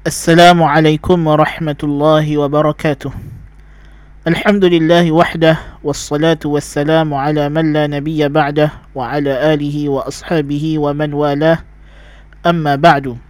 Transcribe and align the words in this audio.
Assalamualaikum 0.00 1.20
warahmatullahi 1.28 2.40
wabarakatuh. 2.40 3.12
Alhamdulillahi 4.24 5.12
wahdah 5.12 5.76
Wassalatu 5.84 6.56
wassalamu 6.56 7.20
ala 7.20 7.52
man 7.52 7.76
la 7.76 7.84
nabiya 7.84 8.32
ba'dah 8.32 8.96
Wa 8.96 9.20
ala 9.20 9.52
alihi 9.52 9.92
wa 9.92 10.08
ashabihi 10.08 10.80
wa 10.80 10.96
man 10.96 11.12
walah. 11.12 11.60
Amma 12.40 12.80
ba'du. 12.80 13.20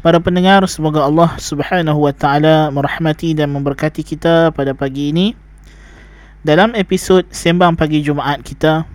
Para 0.00 0.16
pendengar 0.16 0.64
semoga 0.64 1.04
Allah 1.04 1.36
subhanahu 1.36 2.08
wa 2.08 2.12
ta'ala 2.16 2.72
Merahmati 2.72 3.36
dan 3.36 3.52
memberkati 3.52 4.00
kita 4.00 4.56
pada 4.56 4.72
pagi 4.72 5.12
ini. 5.12 5.36
Dalam 6.40 6.72
episod 6.72 7.28
Sembang 7.28 7.76
Pagi 7.76 8.00
Jumaat 8.00 8.40
kita 8.40 8.88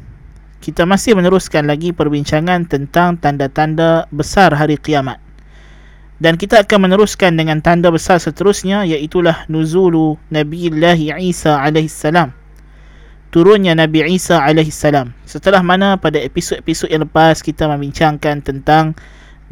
Kita 0.66 0.82
masih 0.89 1.13
meneruskan 1.13 1.70
lagi 1.70 1.93
perbincangan 1.93 2.66
tentang 2.66 3.21
Tanda-tanda 3.21 4.09
besar 4.09 4.50
hari 4.57 4.82
kiamat. 4.82 5.25
Dan 6.16 6.39
kita 6.39 6.63
akan 6.63 6.88
meneruskan 6.88 7.36
dengan 7.36 7.59
tanda 7.59 7.92
besar 7.92 8.23
seterusnya 8.23 8.87
iaitulah 8.87 9.43
nuzulu 9.51 10.15
Nabi 10.32 10.71
Allah 10.71 11.19
Isa 11.19 11.60
alaihi 11.60 11.92
salam. 11.92 12.32
Turunnya 13.36 13.75
Nabi 13.75 14.15
Isa 14.15 14.39
alaihi 14.39 14.71
salam. 14.71 15.11
Setelah 15.28 15.59
mana 15.59 16.00
pada 16.00 16.15
episod-episod 16.23 16.87
yang 16.87 17.04
lepas 17.04 17.43
kita 17.43 17.68
membincangkan 17.68 18.39
tentang 18.39 18.96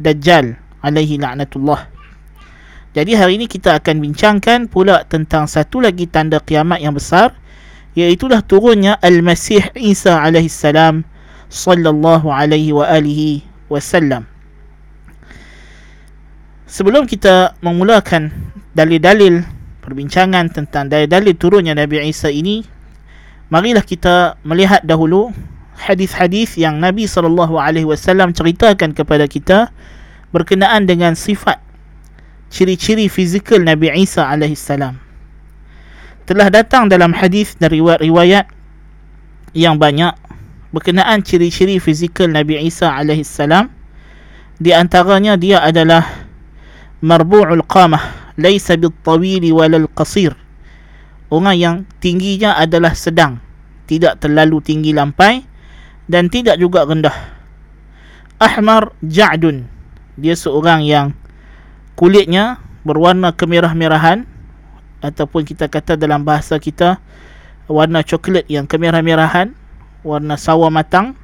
Dajjal 0.00 0.56
alaihi 0.80 1.20
la'natullah. 1.20 1.84
Jadi 2.96 3.12
hari 3.12 3.36
ini 3.36 3.46
kita 3.50 3.76
akan 3.76 4.00
bincangkan 4.00 4.70
pula 4.72 5.04
tentang 5.04 5.44
satu 5.44 5.84
lagi 5.84 6.08
tanda 6.08 6.40
kiamat 6.40 6.80
yang 6.80 6.96
besar 6.96 7.36
iaitulah 7.92 8.40
turunnya 8.40 8.96
Al-Masih 9.04 9.68
Isa 9.76 10.16
alaihi 10.16 10.48
salam 10.48 11.04
sallallahu 11.52 12.32
alaihi 12.32 12.72
wa 12.72 12.88
alihi 12.88 13.44
wasallam. 13.68 14.33
Sebelum 16.74 17.06
kita 17.06 17.54
memulakan 17.62 18.34
dalil-dalil 18.74 19.46
perbincangan 19.78 20.50
tentang 20.50 20.90
dalil-dalil 20.90 21.30
turunnya 21.38 21.70
Nabi 21.70 22.02
Isa 22.02 22.34
ini, 22.34 22.66
marilah 23.46 23.86
kita 23.86 24.42
melihat 24.42 24.82
dahulu 24.82 25.30
hadis-hadis 25.78 26.58
yang 26.58 26.82
Nabi 26.82 27.06
sallallahu 27.06 27.62
alaihi 27.62 27.86
wasallam 27.86 28.34
ceritakan 28.34 28.90
kepada 28.90 29.30
kita 29.30 29.70
berkenaan 30.34 30.90
dengan 30.90 31.14
sifat 31.14 31.62
ciri-ciri 32.50 33.06
fizikal 33.06 33.62
Nabi 33.62 33.94
Isa 33.94 34.26
alaihi 34.26 34.58
salam. 34.58 34.98
Telah 36.26 36.50
datang 36.50 36.90
dalam 36.90 37.14
hadis 37.14 37.54
dari 37.54 37.78
riwayat 37.78 38.50
yang 39.54 39.78
banyak 39.78 40.10
berkenaan 40.74 41.22
ciri-ciri 41.22 41.78
fizikal 41.78 42.26
Nabi 42.26 42.66
Isa 42.66 42.90
alaihi 42.90 43.22
salam. 43.22 43.70
Di 44.58 44.74
antaranya 44.74 45.38
dia 45.38 45.62
adalah 45.62 46.23
marbu'ul 47.04 47.60
qamah, 47.68 48.32
laisa 48.40 48.80
bil-tawil 48.80 49.44
walal 49.52 49.84
qasir. 49.92 50.32
Orang 51.28 51.56
yang 51.60 51.76
tingginya 52.00 52.56
adalah 52.56 52.96
sedang, 52.96 53.44
tidak 53.84 54.24
terlalu 54.24 54.64
tinggi 54.64 54.96
lampai 54.96 55.44
dan 56.08 56.32
tidak 56.32 56.56
juga 56.56 56.88
rendah. 56.88 57.12
Ahmar 58.40 58.96
ja'dun, 59.04 59.68
dia 60.16 60.32
seorang 60.32 60.80
yang 60.88 61.12
kulitnya 61.92 62.64
berwarna 62.88 63.36
kemerah-merahan 63.36 64.24
ataupun 65.04 65.44
kita 65.44 65.68
kata 65.68 66.00
dalam 66.00 66.24
bahasa 66.24 66.56
kita 66.56 67.00
warna 67.68 68.00
coklat 68.00 68.48
yang 68.48 68.64
kemerah-merahan 68.64 69.52
warna 70.04 70.36
sawo 70.36 70.68
matang 70.68 71.16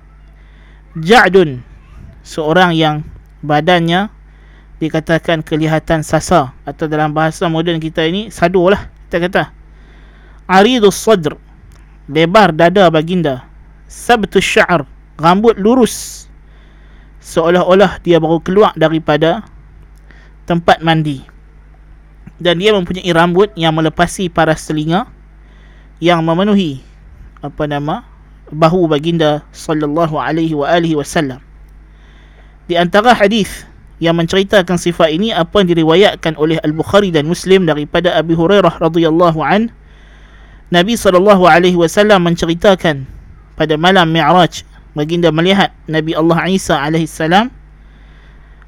ja'dun 0.97 1.61
seorang 2.25 2.72
yang 2.72 3.05
badannya 3.44 4.09
dikatakan 4.81 5.45
kelihatan 5.45 6.00
sasa 6.00 6.56
atau 6.64 6.89
dalam 6.89 7.12
bahasa 7.12 7.45
moden 7.47 7.77
kita 7.77 8.03
ini 8.09 8.33
sadu 8.33 8.73
lah 8.73 8.89
kita 9.06 9.27
kata. 9.27 9.45
Aridus 10.47 10.95
sadr. 10.95 11.34
Lebar 12.06 12.55
dada 12.55 12.87
baginda. 12.91 13.43
Sabtus 13.91 14.43
sya'r. 14.43 14.87
Rambut 15.19 15.59
lurus. 15.59 16.27
Seolah-olah 17.19 18.00
dia 18.06 18.22
baru 18.22 18.38
keluar 18.38 18.71
daripada 18.78 19.43
tempat 20.47 20.78
mandi. 20.82 21.26
Dan 22.41 22.62
dia 22.62 22.71
mempunyai 22.71 23.10
rambut 23.10 23.50
yang 23.59 23.75
melepasi 23.75 24.32
paras 24.32 24.65
telinga 24.65 25.10
yang 26.00 26.25
memenuhi 26.25 26.81
apa 27.44 27.69
nama 27.69 28.06
bahu 28.49 28.88
baginda 28.88 29.44
sallallahu 29.53 30.16
alaihi 30.16 30.56
wa 30.56 30.71
alihi 30.71 30.97
wasallam. 30.97 31.43
Di 32.71 32.78
antara 32.78 33.10
hadis 33.10 33.66
yang 34.00 34.16
menceritakan 34.16 34.81
sifat 34.81 35.12
ini 35.12 35.31
apa 35.31 35.61
yang 35.61 35.77
diriwayatkan 35.77 36.34
oleh 36.41 36.56
Al-Bukhari 36.65 37.12
dan 37.12 37.28
Muslim 37.28 37.69
daripada 37.69 38.16
Abi 38.16 38.33
Hurairah 38.33 38.81
radhiyallahu 38.81 39.44
an 39.44 39.69
Nabi 40.72 40.97
sallallahu 40.97 41.44
alaihi 41.44 41.77
wasallam 41.77 42.25
menceritakan 42.25 43.05
pada 43.61 43.77
malam 43.77 44.09
Mi'raj 44.09 44.65
baginda 44.97 45.28
melihat 45.28 45.77
Nabi 45.84 46.16
Allah 46.16 46.49
Isa 46.49 46.81
alaihi 46.81 47.05
salam. 47.05 47.53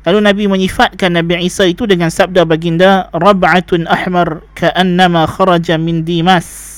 Lalu 0.02 0.18
Nabi 0.18 0.44
menyifatkan 0.50 1.14
Nabi 1.14 1.46
Isa 1.46 1.62
itu 1.64 1.86
dengan 1.86 2.10
sabda 2.10 2.42
baginda 2.42 3.06
rab'atun 3.14 3.86
ahmar 3.86 4.42
ka'annama 4.58 5.30
kharaja 5.30 5.78
min 5.78 6.02
dimas. 6.02 6.68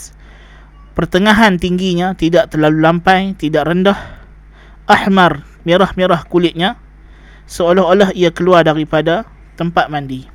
Pertengahan 0.92 1.58
tingginya 1.58 2.12
tidak 2.14 2.54
terlalu 2.54 2.84
lampai 2.84 3.34
tidak 3.34 3.66
rendah. 3.66 3.98
Ahmar 4.84 5.42
merah-merah 5.64 6.28
kulitnya 6.28 6.76
seolah-olah 7.46 8.12
ia 8.16 8.32
keluar 8.32 8.64
daripada 8.64 9.28
tempat 9.54 9.88
mandi. 9.92 10.26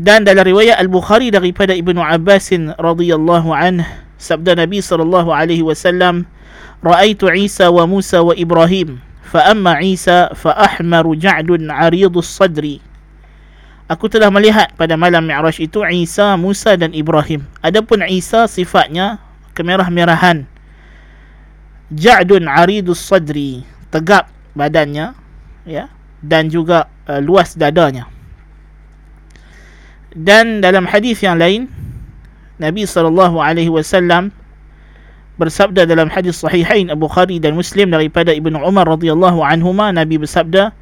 Dan 0.00 0.24
dalam 0.24 0.48
riwayat 0.48 0.80
Al-Bukhari 0.80 1.28
daripada 1.28 1.76
Ibnu 1.76 2.00
Abbas 2.00 2.48
radhiyallahu 2.80 3.52
anhu 3.52 3.84
sabda 4.16 4.56
Nabi 4.56 4.80
sallallahu 4.80 5.28
alaihi 5.28 5.60
wasallam, 5.60 6.24
"Ra'aitu 6.80 7.28
Isa 7.36 7.68
wa 7.68 7.84
Musa 7.84 8.24
wa 8.24 8.32
Ibrahim, 8.32 9.04
fa 9.20 9.52
amma 9.52 9.80
Isa 9.84 10.32
fa 10.32 10.56
ahmaru 10.56 11.16
ja'dun 11.16 11.68
'aridus 11.68 12.32
sadri." 12.32 12.80
Aku 13.92 14.06
telah 14.06 14.30
melihat 14.30 14.70
pada 14.78 14.94
malam 14.94 15.26
Mi'raj 15.26 15.58
itu 15.58 15.82
Isa, 15.82 16.38
Musa 16.38 16.78
dan 16.78 16.94
Ibrahim. 16.94 17.44
Adapun 17.58 18.06
Isa 18.06 18.46
sifatnya 18.46 19.18
kemerah-merahan. 19.52 20.46
Ja'dun 21.92 22.46
'aridus 22.46 23.02
sadri, 23.02 23.68
tegap 23.92 24.32
badannya, 24.56 25.12
ya 25.70 25.86
dan 26.20 26.50
juga 26.50 26.90
uh, 27.06 27.22
luas 27.22 27.54
dadanya. 27.54 28.10
Dan 30.10 30.58
dalam 30.58 30.90
hadis 30.90 31.22
yang 31.22 31.38
lain 31.38 31.70
Nabi 32.58 32.82
sallallahu 32.82 33.38
alaihi 33.38 33.70
wasallam 33.70 34.34
bersabda 35.38 35.86
dalam 35.86 36.10
hadis 36.10 36.42
sahihain 36.42 36.90
Abu 36.90 37.06
Bukhari 37.06 37.38
dan 37.38 37.54
Muslim 37.54 37.94
daripada 37.94 38.34
Ibnu 38.34 38.58
Umar 38.58 38.90
radhiyallahu 38.90 39.40
anhuma 39.40 39.94
Nabi 39.94 40.18
bersabda 40.18 40.74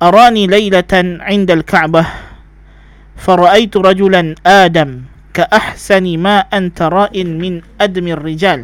Arani 0.00 0.46
laylatan 0.46 1.20
'inda 1.26 1.58
al-Ka'bah 1.58 2.06
fara'aitu 3.18 3.82
rajulan 3.82 4.38
Adam 4.46 5.10
كأحسن 5.30 6.18
ما 6.18 6.42
أنت 6.50 6.82
راء 6.82 7.14
من 7.24 7.62
أدم 7.80 8.06
الرجال 8.18 8.60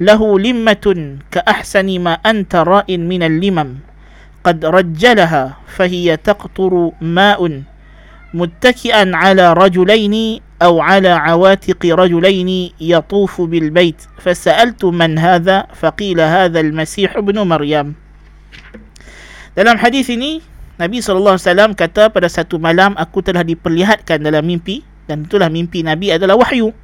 له 0.00 0.20
لمة 0.38 0.86
كأحسن 1.30 1.88
ما 2.00 2.14
أنت 2.20 2.52
راء 2.56 2.88
من 2.96 3.22
اللمم 3.22 3.70
قد 4.45 4.61
رجلها 4.61 5.57
فهي 5.65 6.17
تقطر 6.21 6.91
ماء 7.01 7.41
متكئا 8.35 9.03
على 9.15 9.45
رجلين 9.53 10.15
أو 10.61 10.73
على 10.81 11.09
عواتق 11.09 11.81
رجلين 11.85 12.49
يطوف 12.79 13.33
بالبيت 13.41 13.99
فسألت 14.21 14.85
من 14.85 15.17
هذا 15.17 15.67
فقيل 15.73 16.19
هذا 16.21 16.59
المسيح 16.59 17.17
ابن 17.17 17.37
مريم 17.41 17.87
dalam 19.55 19.79
hadis 19.79 20.11
ini 20.11 20.43
Nabi 20.75 20.99
SAW 20.99 21.39
kata 21.79 22.11
pada 22.11 22.27
satu 22.27 22.59
malam 22.59 22.91
aku 22.99 23.23
telah 23.23 23.47
diperlihatkan 23.47 24.19
dalam 24.19 24.43
mimpi 24.43 24.83
dan 25.07 25.23
itulah 25.23 25.47
mimpi 25.47 25.79
Nabi 25.79 26.11
adalah 26.11 26.35
wahyu 26.35 26.75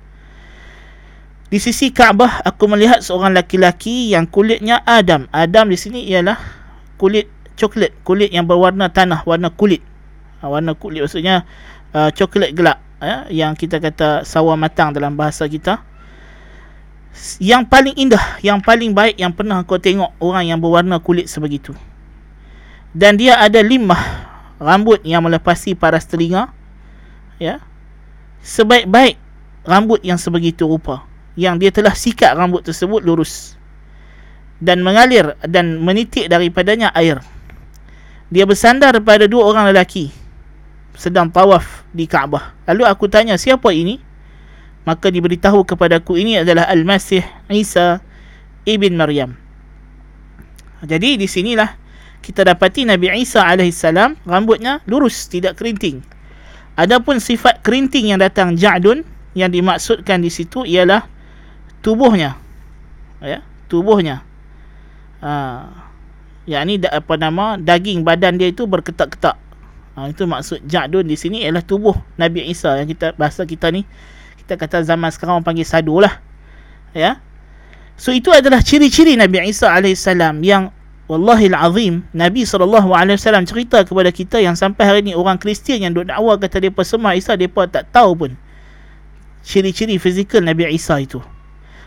di 1.51 1.59
sisi 1.59 1.92
Kaabah 1.92 2.48
aku 2.48 2.63
melihat 2.71 3.03
seorang 3.03 3.36
laki-laki 3.36 4.15
yang 4.15 4.24
kulitnya 4.24 4.80
Adam 4.88 5.27
Adam 5.36 5.68
di 5.68 5.75
sini 5.75 6.07
ialah 6.07 6.39
kulit 6.95 7.27
coklat 7.56 7.93
kulit 8.05 8.31
yang 8.31 8.44
berwarna 8.44 8.93
tanah 8.93 9.25
warna 9.25 9.50
kulit. 9.50 9.82
Ha, 10.41 10.47
warna 10.47 10.76
kulit 10.76 11.03
maksudnya 11.03 11.49
uh, 11.97 12.12
coklat 12.12 12.53
gelap 12.53 12.79
ya, 13.00 13.25
yang 13.32 13.53
kita 13.56 13.81
kata 13.81 14.23
sawa 14.23 14.55
matang 14.55 14.93
dalam 14.93 15.17
bahasa 15.17 15.49
kita. 15.49 15.81
Yang 17.41 17.64
paling 17.73 17.97
indah 17.97 18.25
yang 18.44 18.61
paling 18.61 18.93
baik 18.93 19.17
yang 19.17 19.32
pernah 19.32 19.64
kau 19.64 19.81
tengok 19.81 20.12
orang 20.20 20.53
yang 20.53 20.61
berwarna 20.61 21.00
kulit 21.00 21.32
sebegitu. 21.32 21.73
Dan 22.93 23.17
dia 23.17 23.41
ada 23.41 23.61
limah 23.64 24.00
rambut 24.61 25.00
yang 25.05 25.25
melepasi 25.25 25.73
paras 25.73 26.05
telinga 26.05 26.52
ya. 27.41 27.61
Sebaik-baik 28.44 29.19
rambut 29.67 30.05
yang 30.05 30.20
sebegitu 30.20 30.69
rupa 30.69 31.02
yang 31.37 31.61
dia 31.61 31.69
telah 31.69 31.93
sikat 31.93 32.32
rambut 32.32 32.64
tersebut 32.64 33.05
lurus 33.05 33.59
dan 34.56 34.81
mengalir 34.81 35.37
dan 35.44 35.76
menitik 35.85 36.32
daripadanya 36.32 36.88
air 36.97 37.20
dia 38.32 38.43
bersandar 38.43 38.99
pada 39.02 39.31
dua 39.31 39.46
orang 39.46 39.70
lelaki 39.70 40.11
sedang 40.96 41.28
tawaf 41.28 41.84
di 41.93 42.08
Kaabah. 42.08 42.56
Lalu 42.67 42.82
aku 42.88 43.06
tanya, 43.06 43.37
siapa 43.37 43.69
ini? 43.70 44.00
Maka 44.88 45.12
diberitahu 45.12 45.67
kepadaku 45.67 46.17
ini 46.17 46.40
adalah 46.40 46.67
Al-Masih 46.70 47.23
Isa 47.52 48.00
ibn 48.64 48.96
Maryam. 48.96 49.37
Jadi 50.82 51.20
di 51.20 51.26
sinilah 51.28 51.75
kita 52.25 52.43
dapati 52.43 52.87
Nabi 52.87 53.12
Isa 53.19 53.44
alaihissalam 53.44 54.26
rambutnya 54.26 54.82
lurus 54.87 55.26
tidak 55.31 55.58
kerinting. 55.58 56.02
Adapun 56.76 57.23
sifat 57.23 57.64
kerinting 57.64 58.12
yang 58.12 58.20
datang 58.20 58.55
ja'dun 58.55 59.02
yang 59.32 59.49
dimaksudkan 59.49 60.20
di 60.20 60.28
situ 60.28 60.64
ialah 60.64 61.08
tubuhnya. 61.81 62.37
Ya, 63.20 63.40
tubuhnya. 63.67 64.23
Ha, 65.25 65.86
yakni 66.46 66.81
apa 66.87 67.14
nama 67.19 67.58
daging 67.58 68.06
badan 68.06 68.38
dia 68.38 68.48
itu 68.50 68.64
berketak-ketak. 68.64 69.37
Ha, 69.96 70.12
itu 70.12 70.25
maksud 70.28 70.62
ja'dun 70.69 71.08
di 71.08 71.16
sini 71.16 71.43
ialah 71.43 71.64
tubuh 71.64 71.96
Nabi 72.20 72.46
Isa 72.46 72.78
yang 72.78 72.88
kita 72.88 73.16
bahasa 73.16 73.43
kita 73.48 73.72
ni 73.72 73.82
kita 74.44 74.54
kata 74.54 74.84
zaman 74.87 75.10
sekarang 75.10 75.40
orang 75.43 75.46
panggil 75.46 75.66
sadu 75.66 75.98
lah. 75.98 76.22
Ya. 76.94 77.19
So 77.96 78.12
itu 78.12 78.31
adalah 78.31 78.60
ciri-ciri 78.62 79.16
Nabi 79.19 79.50
Isa 79.50 79.72
alaihissalam 79.72 80.40
yang 80.44 80.72
Wallahil 81.06 81.54
azim 81.54 82.02
Nabi 82.10 82.43
SAW 82.43 83.46
cerita 83.46 83.87
kepada 83.87 84.10
kita 84.10 84.42
yang 84.42 84.58
sampai 84.58 84.82
hari 84.82 85.00
ni 85.06 85.14
orang 85.14 85.38
Kristian 85.38 85.78
yang 85.78 85.94
duk 85.94 86.10
dakwa 86.10 86.34
kata 86.34 86.58
dia 86.58 86.75
sembah 86.75 87.14
Isa 87.14 87.38
depa 87.38 87.70
tak 87.70 87.94
tahu 87.94 88.10
pun 88.26 88.31
ciri-ciri 89.46 90.02
fizikal 90.02 90.42
Nabi 90.42 90.66
Isa 90.75 90.99
itu. 90.99 91.22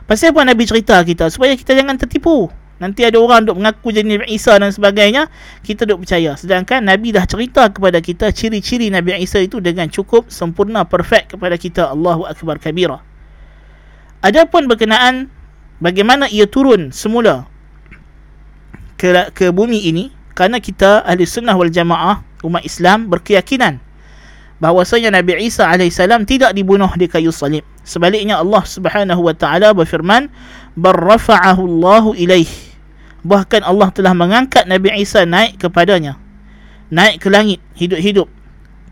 Pasal 0.07 0.31
apa 0.31 0.47
Nabi 0.47 0.63
cerita 0.63 0.95
kita 1.03 1.27
supaya 1.27 1.51
kita 1.59 1.75
jangan 1.75 1.99
tertipu. 1.99 2.47
Nanti 2.79 3.03
ada 3.03 3.19
orang 3.19 3.43
duk 3.43 3.59
mengaku 3.59 3.91
jadi 3.91 4.07
Nabi 4.07 4.31
Isa 4.31 4.55
dan 4.55 4.71
sebagainya, 4.71 5.27
kita 5.67 5.83
duk 5.83 6.07
percaya. 6.07 6.39
Sedangkan 6.39 6.79
Nabi 6.79 7.11
dah 7.11 7.27
cerita 7.27 7.67
kepada 7.67 7.99
kita 7.99 8.31
ciri-ciri 8.31 8.87
Nabi 8.87 9.19
Isa 9.19 9.43
itu 9.43 9.59
dengan 9.59 9.91
cukup 9.91 10.31
sempurna 10.31 10.87
perfect 10.87 11.35
kepada 11.35 11.59
kita 11.59 11.91
Allahu 11.91 12.23
akbar 12.23 12.55
kabira. 12.55 13.03
Adapun 14.23 14.71
berkenaan 14.71 15.27
bagaimana 15.83 16.31
ia 16.31 16.47
turun 16.47 16.95
semula 16.95 17.47
ke, 18.95 19.11
ke 19.35 19.51
bumi 19.51 19.91
ini 19.91 20.11
kerana 20.35 20.63
kita 20.63 21.03
ahli 21.03 21.27
sunnah 21.27 21.55
wal 21.55 21.71
jamaah 21.71 22.23
umat 22.47 22.63
Islam 22.63 23.11
berkeyakinan 23.11 23.83
bahawasanya 24.59 25.19
Nabi 25.19 25.39
Isa 25.39 25.67
AS 25.67 25.99
tidak 26.27 26.51
dibunuh 26.51 26.91
di 26.99 27.07
kayu 27.07 27.31
salib. 27.31 27.63
Sebaliknya 27.87 28.43
Allah 28.43 28.63
Subhanahu 28.67 29.23
wa 29.23 29.33
taala 29.33 29.71
berfirman, 29.71 30.27
"Barrafa'ahu 30.75 31.63
Allah 31.63 32.03
ilaih." 32.19 32.68
Bahkan 33.25 33.67
Allah 33.67 33.91
telah 33.91 34.15
mengangkat 34.15 34.63
Nabi 34.65 34.95
Isa 34.99 35.27
naik 35.27 35.59
kepadanya. 35.59 36.15
Naik 36.89 37.21
ke 37.21 37.27
langit 37.27 37.59
hidup-hidup. 37.75 38.31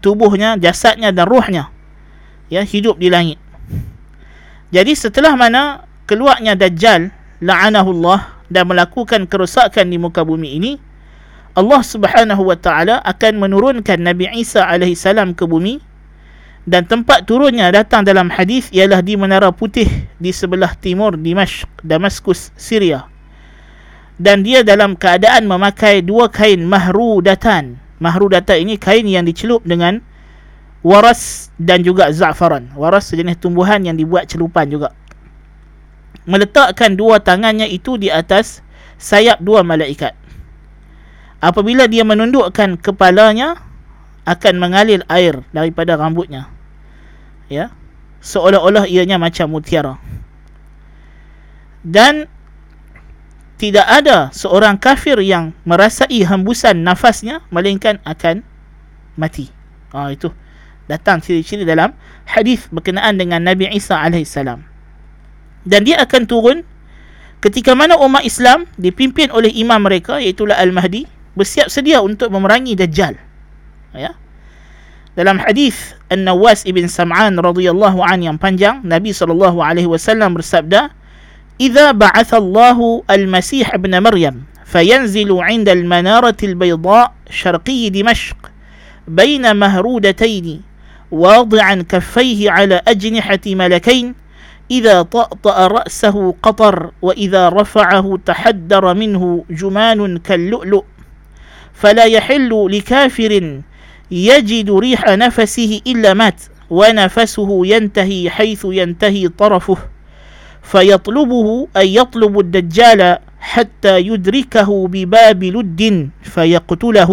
Tubuhnya, 0.03 0.59
jasadnya 0.59 1.09
dan 1.09 1.25
ruhnya 1.25 1.73
ya 2.51 2.63
hidup 2.63 2.99
di 2.99 3.11
langit. 3.11 3.39
Jadi 4.71 4.95
setelah 4.95 5.35
mana 5.35 5.87
keluarnya 6.07 6.55
Dajjal 6.55 7.11
la'anahu 7.39 7.95
Allah 8.01 8.35
dan 8.51 8.67
melakukan 8.67 9.27
kerosakan 9.27 9.91
di 9.91 9.99
muka 9.99 10.23
bumi 10.23 10.59
ini 10.59 10.71
Allah 11.55 11.81
Subhanahu 11.83 12.47
wa 12.47 12.57
taala 12.59 12.99
akan 13.03 13.43
menurunkan 13.43 13.99
Nabi 13.99 14.27
Isa 14.35 14.63
alaihi 14.63 14.95
salam 14.95 15.35
ke 15.35 15.47
bumi 15.47 15.79
dan 16.67 16.83
tempat 16.83 17.23
turunnya 17.23 17.71
datang 17.71 18.03
dalam 18.03 18.27
hadis 18.27 18.67
ialah 18.75 18.99
di 18.99 19.15
Menara 19.15 19.55
Putih 19.55 19.87
di 20.19 20.31
sebelah 20.35 20.75
timur 20.75 21.15
Dimashq 21.15 21.67
Damaskus 21.79 22.51
Syria 22.59 23.07
dan 24.17 24.41
dia 24.41 24.65
dalam 24.65 24.97
keadaan 24.97 25.45
memakai 25.45 26.01
dua 26.01 26.29
kain 26.29 26.65
mahrudatan 26.65 27.77
mahrudatan 28.01 28.65
ini 28.65 28.75
kain 28.77 29.05
yang 29.05 29.25
dicelup 29.25 29.61
dengan 29.65 30.01
waras 30.85 31.53
dan 31.57 31.81
juga 31.85 32.09
za'faran 32.09 32.73
waras 32.73 33.09
sejenis 33.09 33.37
tumbuhan 33.37 33.81
yang 33.85 33.97
dibuat 33.97 34.29
celupan 34.29 34.69
juga 34.69 34.89
meletakkan 36.27 36.93
dua 36.99 37.23
tangannya 37.23 37.65
itu 37.71 37.95
di 37.95 38.11
atas 38.11 38.61
sayap 38.99 39.39
dua 39.39 39.63
malaikat. 39.63 40.13
Apabila 41.39 41.87
dia 41.87 42.03
menundukkan 42.03 42.81
kepalanya 42.83 43.55
akan 44.27 44.53
mengalir 44.59 45.07
air 45.07 45.47
daripada 45.55 45.95
rambutnya. 45.95 46.51
Ya. 47.47 47.71
Seolah-olah 48.19 48.89
ianya 48.91 49.15
macam 49.15 49.55
mutiara. 49.55 49.95
Dan 51.87 52.27
tidak 53.57 53.85
ada 53.89 54.29
seorang 54.33 54.77
kafir 54.77 55.17
yang 55.21 55.53
merasai 55.65 56.21
hembusan 56.21 56.85
nafasnya 56.85 57.41
melainkan 57.49 57.97
akan 58.05 58.45
mati. 59.17 59.49
Ah 59.91 60.13
itu 60.13 60.29
datang 60.85 61.19
ciri-ciri 61.19 61.67
dalam 61.67 61.91
hadis 62.23 62.69
berkenaan 62.71 63.17
dengan 63.19 63.43
Nabi 63.43 63.67
Isa 63.73 63.97
alaihissalam 63.99 64.77
dan 65.67 65.83
dia 65.83 65.99
akan 65.99 66.23
turun 66.23 66.57
ketika 67.43 67.75
mana 67.75 67.99
umat 67.99 68.23
Islam 68.23 68.65
dipimpin 68.79 69.27
oleh 69.35 69.51
imam 69.51 69.83
mereka 69.83 70.17
iaitu 70.17 70.47
Al-Mahdi 70.47 71.05
bersiap 71.35 71.67
sedia 71.67 71.99
untuk 71.99 72.31
memerangi 72.31 72.73
Dajjal. 72.73 73.19
Ya. 73.93 74.15
Dalam 75.13 75.37
hadis 75.43 75.97
An-Nawas 76.07 76.63
ibn 76.63 76.87
Sam'an 76.87 77.35
radhiyallahu 77.37 77.99
an 78.01 78.21
yang 78.23 78.37
panjang 78.39 78.81
Nabi 78.85 79.11
wasallam 79.85 80.37
bersabda 80.37 80.93
إذا 81.61 81.91
بعث 81.91 82.33
الله 82.33 83.03
المسيح 83.09 83.73
ابن 83.73 84.03
مريم 84.03 84.43
فينزل 84.65 85.37
عند 85.39 85.69
المنارة 85.69 86.37
البيضاء 86.43 87.13
شرقي 87.29 87.89
دمشق 87.89 88.37
بين 89.07 89.55
مهرودتين 89.55 90.61
واضعا 91.11 91.85
كفيه 91.89 92.51
على 92.51 92.81
أجنحة 92.87 93.39
ملكين 93.45 94.15
إذا 94.71 95.01
طأطأ 95.01 95.67
رأسه 95.67 96.35
قطر 96.43 96.91
وإذا 97.01 97.49
رفعه 97.49 98.19
تحدر 98.25 98.93
منه 98.93 99.45
جمان 99.49 100.17
كاللؤلؤ. 100.17 100.83
فلا 101.73 102.03
يحل 102.03 102.67
لكافر 102.71 103.61
يجد 104.11 104.71
ريح 104.71 105.07
نفسه 105.07 105.81
إلا 105.87 106.13
مات 106.13 106.41
ونفسه 106.69 107.65
ينتهي 107.65 108.29
حيث 108.29 108.65
ينتهي 108.65 109.27
طرفه. 109.27 109.77
فيطلبه 110.67 111.47
أن 111.77 111.87
يطلب 111.87 112.33
الدجال 112.39 113.01
حتى 113.39 113.95
يدركه 114.03 114.69
بباب 114.87 115.41
لد 115.43 115.81
فيقتله. 116.21 117.11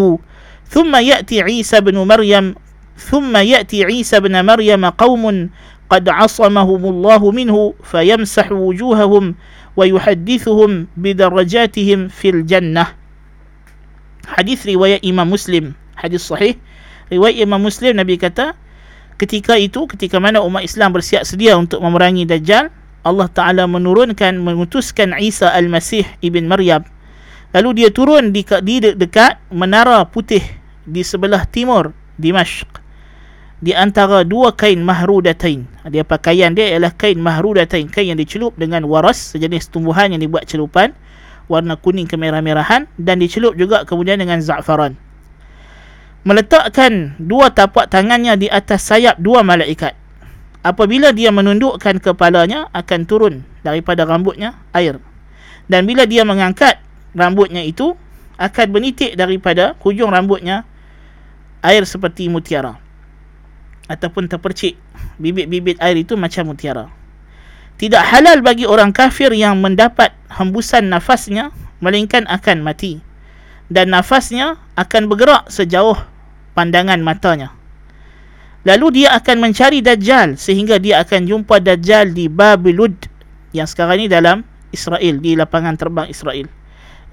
ثم 0.66 0.92
يأتي 0.96 1.36
عيسى 1.42 1.80
بن 1.80 1.96
مريم 2.02 2.54
ثم 2.98 3.36
يأتي 3.36 3.84
عيسى 3.84 4.20
بن 4.20 4.34
مريم 4.42 4.82
قوم 4.98 5.24
قد 5.90 6.04
عصمهم 6.08 6.82
الله 6.84 7.22
منه 7.30 7.74
فيمسح 7.84 8.52
وجوههم 8.52 9.24
ويحدثهم 9.76 10.70
بدرجاتهم 10.96 11.98
في 12.08 12.28
الجنة. 12.30 12.84
حديث 14.26 14.60
رواية 14.66 14.98
إمام 15.06 15.30
مسلم. 15.30 15.72
حديث 15.96 16.20
صحيح. 16.20 16.56
رواية 17.12 17.42
إمام 17.46 17.62
مسلم. 17.62 18.00
نبي 18.02 18.18
kata 18.18 18.58
ketika 19.14 19.54
itu 19.54 19.86
ketika 19.86 20.18
mana 20.18 20.42
umat 20.42 20.66
Islam 20.66 20.90
bersiap 20.90 21.22
sedia 21.22 21.54
untuk 21.54 21.78
memerangi 21.78 22.26
Dajjal 22.26 22.74
Allah 23.04 23.28
Ta'ala 23.28 23.68
menurunkan 23.68 24.40
mengutuskan 24.40 25.14
Isa 25.20 25.52
Al-Masih 25.52 26.08
Ibn 26.24 26.44
Maryam 26.48 26.82
lalu 27.54 27.84
dia 27.84 27.88
turun 27.94 28.34
di, 28.34 28.42
di 28.42 28.76
dekat 28.82 29.38
menara 29.54 30.02
putih 30.08 30.42
di 30.82 31.06
sebelah 31.06 31.46
timur 31.46 31.94
Dimashq 32.18 32.84
di 33.64 33.72
antara 33.72 34.28
dua 34.28 34.52
kain 34.52 34.84
mahrudatain. 34.84 35.64
Dia 35.88 36.04
pakaian 36.04 36.52
dia 36.52 36.76
ialah 36.76 36.92
kain 36.92 37.16
mahrudatain, 37.16 37.88
kain 37.88 38.12
yang 38.12 38.20
dicelup 38.20 38.52
dengan 38.60 38.84
waras, 38.84 39.32
sejenis 39.32 39.72
tumbuhan 39.72 40.12
yang 40.12 40.20
dibuat 40.20 40.44
celupan 40.44 40.92
warna 41.48 41.76
kuning 41.76 42.08
kemerah-merahan 42.08 42.88
dan 43.00 43.16
dicelup 43.20 43.56
juga 43.56 43.84
kemudian 43.88 44.20
dengan 44.20 44.40
za'faran. 44.40 44.96
Meletakkan 46.24 47.20
dua 47.20 47.52
tapak 47.52 47.92
tangannya 47.92 48.36
di 48.40 48.48
atas 48.48 48.88
sayap 48.88 49.20
dua 49.20 49.44
malaikat. 49.44 49.92
Apabila 50.64 51.12
dia 51.12 51.28
menundukkan 51.28 52.00
kepalanya 52.00 52.72
akan 52.72 53.04
turun 53.04 53.34
daripada 53.60 54.08
rambutnya 54.08 54.56
air. 54.72 54.96
Dan 55.68 55.84
bila 55.84 56.08
dia 56.08 56.24
mengangkat 56.24 56.80
rambutnya 57.12 57.60
itu 57.60 57.92
akan 58.40 58.66
bernitik 58.72 59.12
daripada 59.14 59.76
hujung 59.84 60.08
rambutnya 60.08 60.64
air 61.60 61.84
seperti 61.84 62.32
mutiara 62.32 62.80
ataupun 63.88 64.28
terpercik 64.28 64.80
bibit-bibit 65.20 65.76
air 65.80 66.00
itu 66.00 66.16
macam 66.16 66.52
mutiara. 66.52 66.88
Tidak 67.74 68.00
halal 68.00 68.40
bagi 68.40 68.64
orang 68.64 68.94
kafir 68.94 69.34
yang 69.34 69.58
mendapat 69.58 70.14
hembusan 70.30 70.88
nafasnya 70.88 71.50
melainkan 71.82 72.24
akan 72.30 72.62
mati. 72.62 73.02
Dan 73.66 73.90
nafasnya 73.90 74.60
akan 74.78 75.10
bergerak 75.10 75.48
sejauh 75.50 75.96
pandangan 76.54 77.00
matanya. 77.00 77.50
Lalu 78.64 79.04
dia 79.04 79.12
akan 79.12 79.44
mencari 79.44 79.84
Dajjal 79.84 80.40
sehingga 80.40 80.80
dia 80.80 81.04
akan 81.04 81.28
jumpa 81.28 81.60
Dajjal 81.60 82.16
di 82.16 82.32
Babilud 82.32 82.96
yang 83.52 83.68
sekarang 83.68 84.00
ini 84.00 84.08
dalam 84.08 84.40
Israel, 84.72 85.20
di 85.20 85.36
lapangan 85.36 85.76
terbang 85.76 86.08
Israel. 86.08 86.48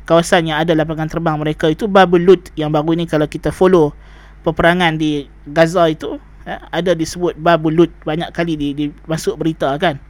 kawasan 0.01 0.49
yang 0.49 0.57
ada 0.59 0.73
lapangan 0.73 1.07
terbang 1.07 1.37
mereka 1.37 1.69
itu 1.69 1.85
Babul 1.85 2.25
Lut 2.25 2.49
yang 2.57 2.73
baru 2.73 2.97
ni 2.97 3.05
kalau 3.05 3.29
kita 3.29 3.53
follow 3.53 3.93
peperangan 4.41 4.97
di 4.97 5.29
Gaza 5.45 5.87
itu 5.87 6.17
ya, 6.43 6.57
ada 6.73 6.97
disebut 6.97 7.37
Babul 7.37 7.77
Lut 7.77 7.91
banyak 8.01 8.33
kali 8.33 8.57
di, 8.57 8.73
di 8.73 8.85
masuk 9.05 9.37
berita 9.37 9.71
kan. 9.77 10.01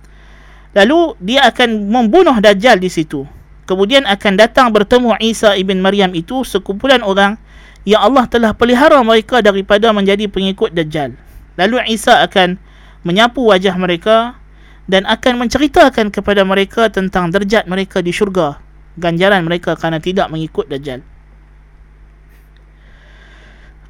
Lalu 0.71 1.19
dia 1.19 1.43
akan 1.51 1.91
membunuh 1.91 2.39
Dajjal 2.39 2.79
di 2.79 2.88
situ. 2.88 3.27
Kemudian 3.67 4.07
akan 4.07 4.39
datang 4.39 4.71
bertemu 4.71 5.19
Isa 5.19 5.60
ibn 5.60 5.83
Maryam 5.83 6.15
itu 6.15 6.48
sekumpulan 6.48 7.03
orang 7.03 7.36
yang 7.83 8.01
Allah 8.01 8.25
telah 8.25 8.55
pelihara 8.55 9.03
mereka 9.03 9.43
daripada 9.43 9.91
menjadi 9.91 10.31
pengikut 10.31 10.71
Dajjal 10.71 11.31
lalu 11.55 11.81
Isa 11.88 12.24
akan 12.24 12.60
menyapu 13.01 13.43
wajah 13.48 13.74
mereka 13.75 14.38
dan 14.86 15.08
akan 15.08 15.48
menceritakan 15.48 16.12
kepada 16.13 16.43
mereka 16.43 16.91
tentang 16.91 17.31
derajat 17.31 17.65
mereka 17.65 18.03
di 18.03 18.13
syurga 18.13 18.62
ganjaran 19.00 19.46
mereka 19.46 19.77
kerana 19.79 20.01
tidak 20.01 20.27
mengikut 20.27 20.67
Dajjal. 20.67 21.03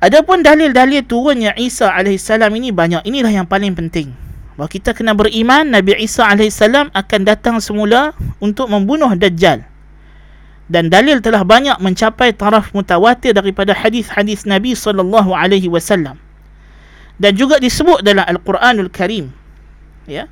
Adapun 0.01 0.41
dalil-dalil 0.41 1.05
turunnya 1.05 1.53
Isa 1.57 1.93
AS 1.93 2.25
ini 2.33 2.73
banyak. 2.73 3.05
Inilah 3.05 3.29
yang 3.29 3.45
paling 3.45 3.77
penting. 3.77 4.17
Bahawa 4.57 4.69
kita 4.69 4.97
kena 4.97 5.13
beriman 5.13 5.69
Nabi 5.69 5.93
Isa 6.01 6.25
AS 6.25 6.61
akan 6.65 7.21
datang 7.21 7.61
semula 7.61 8.17
untuk 8.41 8.69
membunuh 8.69 9.13
Dajjal. 9.13 9.61
Dan 10.71 10.87
dalil 10.87 11.19
telah 11.19 11.43
banyak 11.43 11.77
mencapai 11.83 12.33
taraf 12.33 12.71
mutawatir 12.73 13.35
daripada 13.35 13.75
hadis-hadis 13.75 14.47
Nabi 14.47 14.73
SAW. 14.73 16.17
Dan 17.17 17.35
juga 17.35 17.59
disebut 17.59 18.05
dalam 18.05 18.23
Al-Quranul 18.27 18.91
Karim. 18.93 19.33
Ya? 20.07 20.29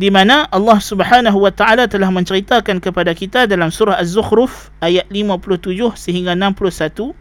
Di 0.00 0.08
mana 0.08 0.48
Allah 0.48 0.80
Subhanahu 0.80 1.44
wa 1.44 1.52
taala 1.52 1.84
telah 1.84 2.08
menceritakan 2.08 2.80
kepada 2.80 3.12
kita 3.12 3.44
dalam 3.44 3.68
surah 3.68 4.00
Az-Zukhruf 4.00 4.72
ayat 4.80 5.04
57 5.12 5.76
sehingga 6.00 6.32
61 6.32 7.12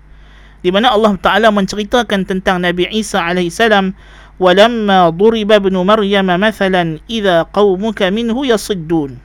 di 0.63 0.69
mana 0.71 0.91
Allah 0.91 1.15
taala 1.19 1.51
menceritakan 1.51 2.23
tentang 2.27 2.63
Nabi 2.63 2.87
Isa 2.91 3.19
alaihi 3.19 3.51
salam 3.51 3.95
walamma 4.39 5.11
duriba 5.11 5.59
ibn 5.59 5.75
maryam 5.83 6.31
mathalan 6.31 7.03
idza 7.11 7.47
qaumuka 7.51 8.07
minhu 8.11 8.47
yasiddun. 8.47 9.19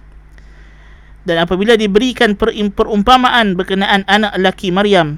Dan 1.25 1.41
apabila 1.41 1.79
diberikan 1.79 2.37
perumpamaan 2.37 3.57
berkenaan 3.57 4.05
anak 4.05 4.37
lelaki 4.37 4.69
Maryam 4.69 5.17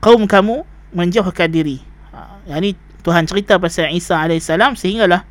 kaum 0.00 0.24
kamu 0.24 0.64
menjauhkan 0.96 1.52
diri. 1.52 1.84
Ha, 2.08 2.40
yani 2.48 2.72
Tuhan 3.00 3.24
cerita 3.24 3.56
pasal 3.56 3.92
Isa 3.96 4.20
salam 4.40 4.76
sehinggalah 4.76 5.24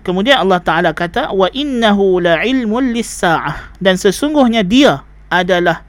kemudian 0.00 0.40
Allah 0.40 0.60
Taala 0.64 0.90
kata 0.96 1.32
wa 1.32 1.48
innahu 1.52 2.24
la 2.24 2.40
ilmun 2.42 2.96
lis-saah 2.96 3.76
dan 3.80 4.00
sesungguhnya 4.00 4.64
dia 4.64 5.04
adalah 5.28 5.84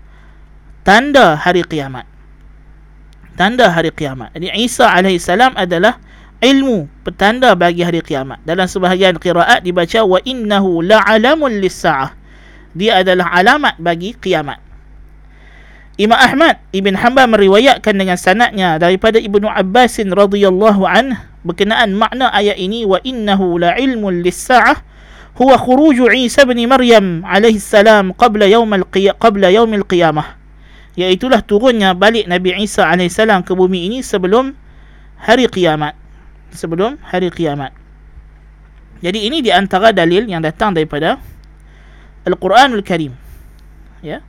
tanda 0.83 1.39
hari 1.39 1.63
kiamat. 1.63 2.05
Tanda 3.35 3.67
hari 3.67 3.91
kiamat. 3.91 4.31
Jadi 4.35 4.51
Isa 4.63 4.87
salam 5.19 5.51
adalah 5.59 5.99
ilmu 6.39 6.87
petanda 7.03 7.51
bagi 7.55 7.83
hari 7.83 7.99
kiamat. 8.03 8.39
Dalam 8.43 8.67
sebahagian 8.67 9.19
qiraat 9.19 9.63
dibaca 9.63 10.03
wa 10.03 10.19
innahu 10.23 10.83
la 10.83 11.03
alamun 11.03 11.59
lis-saah. 11.59 12.15
Dia 12.75 13.03
adalah 13.03 13.31
alamat 13.31 13.79
bagi 13.79 14.11
kiamat. 14.15 14.59
Imam 15.95 16.19
Ahmad 16.19 16.59
Ibn 16.75 16.91
Hanbal 16.99 17.31
meriwayatkan 17.31 17.95
dengan 17.95 18.19
sanadnya 18.19 18.75
daripada 18.75 19.15
Ibnu 19.15 19.47
Abbas 19.47 19.95
radhiyallahu 19.95 20.83
anhu 20.83 21.15
berkenaan 21.47 21.95
makna 21.95 22.27
ayat 22.35 22.59
ini 22.59 22.83
wa 22.83 22.99
innahu 22.99 23.55
la 23.63 23.79
ilmun 23.79 24.19
lis-sa'ah 24.19 24.83
huwa 25.39 25.55
khuruj 25.55 26.03
Isa 26.11 26.43
bin 26.43 26.59
Maryam 26.67 27.23
alaihi 27.23 27.63
salam 27.63 28.11
qabla 28.11 28.43
yaum 28.43 28.67
al-qiyamah 28.75 29.15
qabla 29.23 29.47
yaum 29.55 29.71
al-qiyamah 29.71 30.35
iaitu 30.99 31.31
turunnya 31.47 31.95
balik 31.95 32.27
Nabi 32.27 32.59
Isa 32.59 32.91
alaihi 32.91 33.07
salam 33.07 33.39
ke 33.39 33.55
bumi 33.55 33.87
ini 33.87 34.03
sebelum 34.03 34.51
hari 35.15 35.47
kiamat. 35.47 35.95
Sebelum 36.51 36.99
hari 37.07 37.31
kiamat. 37.31 37.71
Jadi 38.99 39.31
ini 39.31 39.39
di 39.39 39.51
antara 39.51 39.95
dalil 39.95 40.27
yang 40.27 40.43
datang 40.43 40.75
daripada 40.75 41.19
Al-Quranul 42.27 42.83
Karim. 42.83 43.15
Ya 44.03 44.23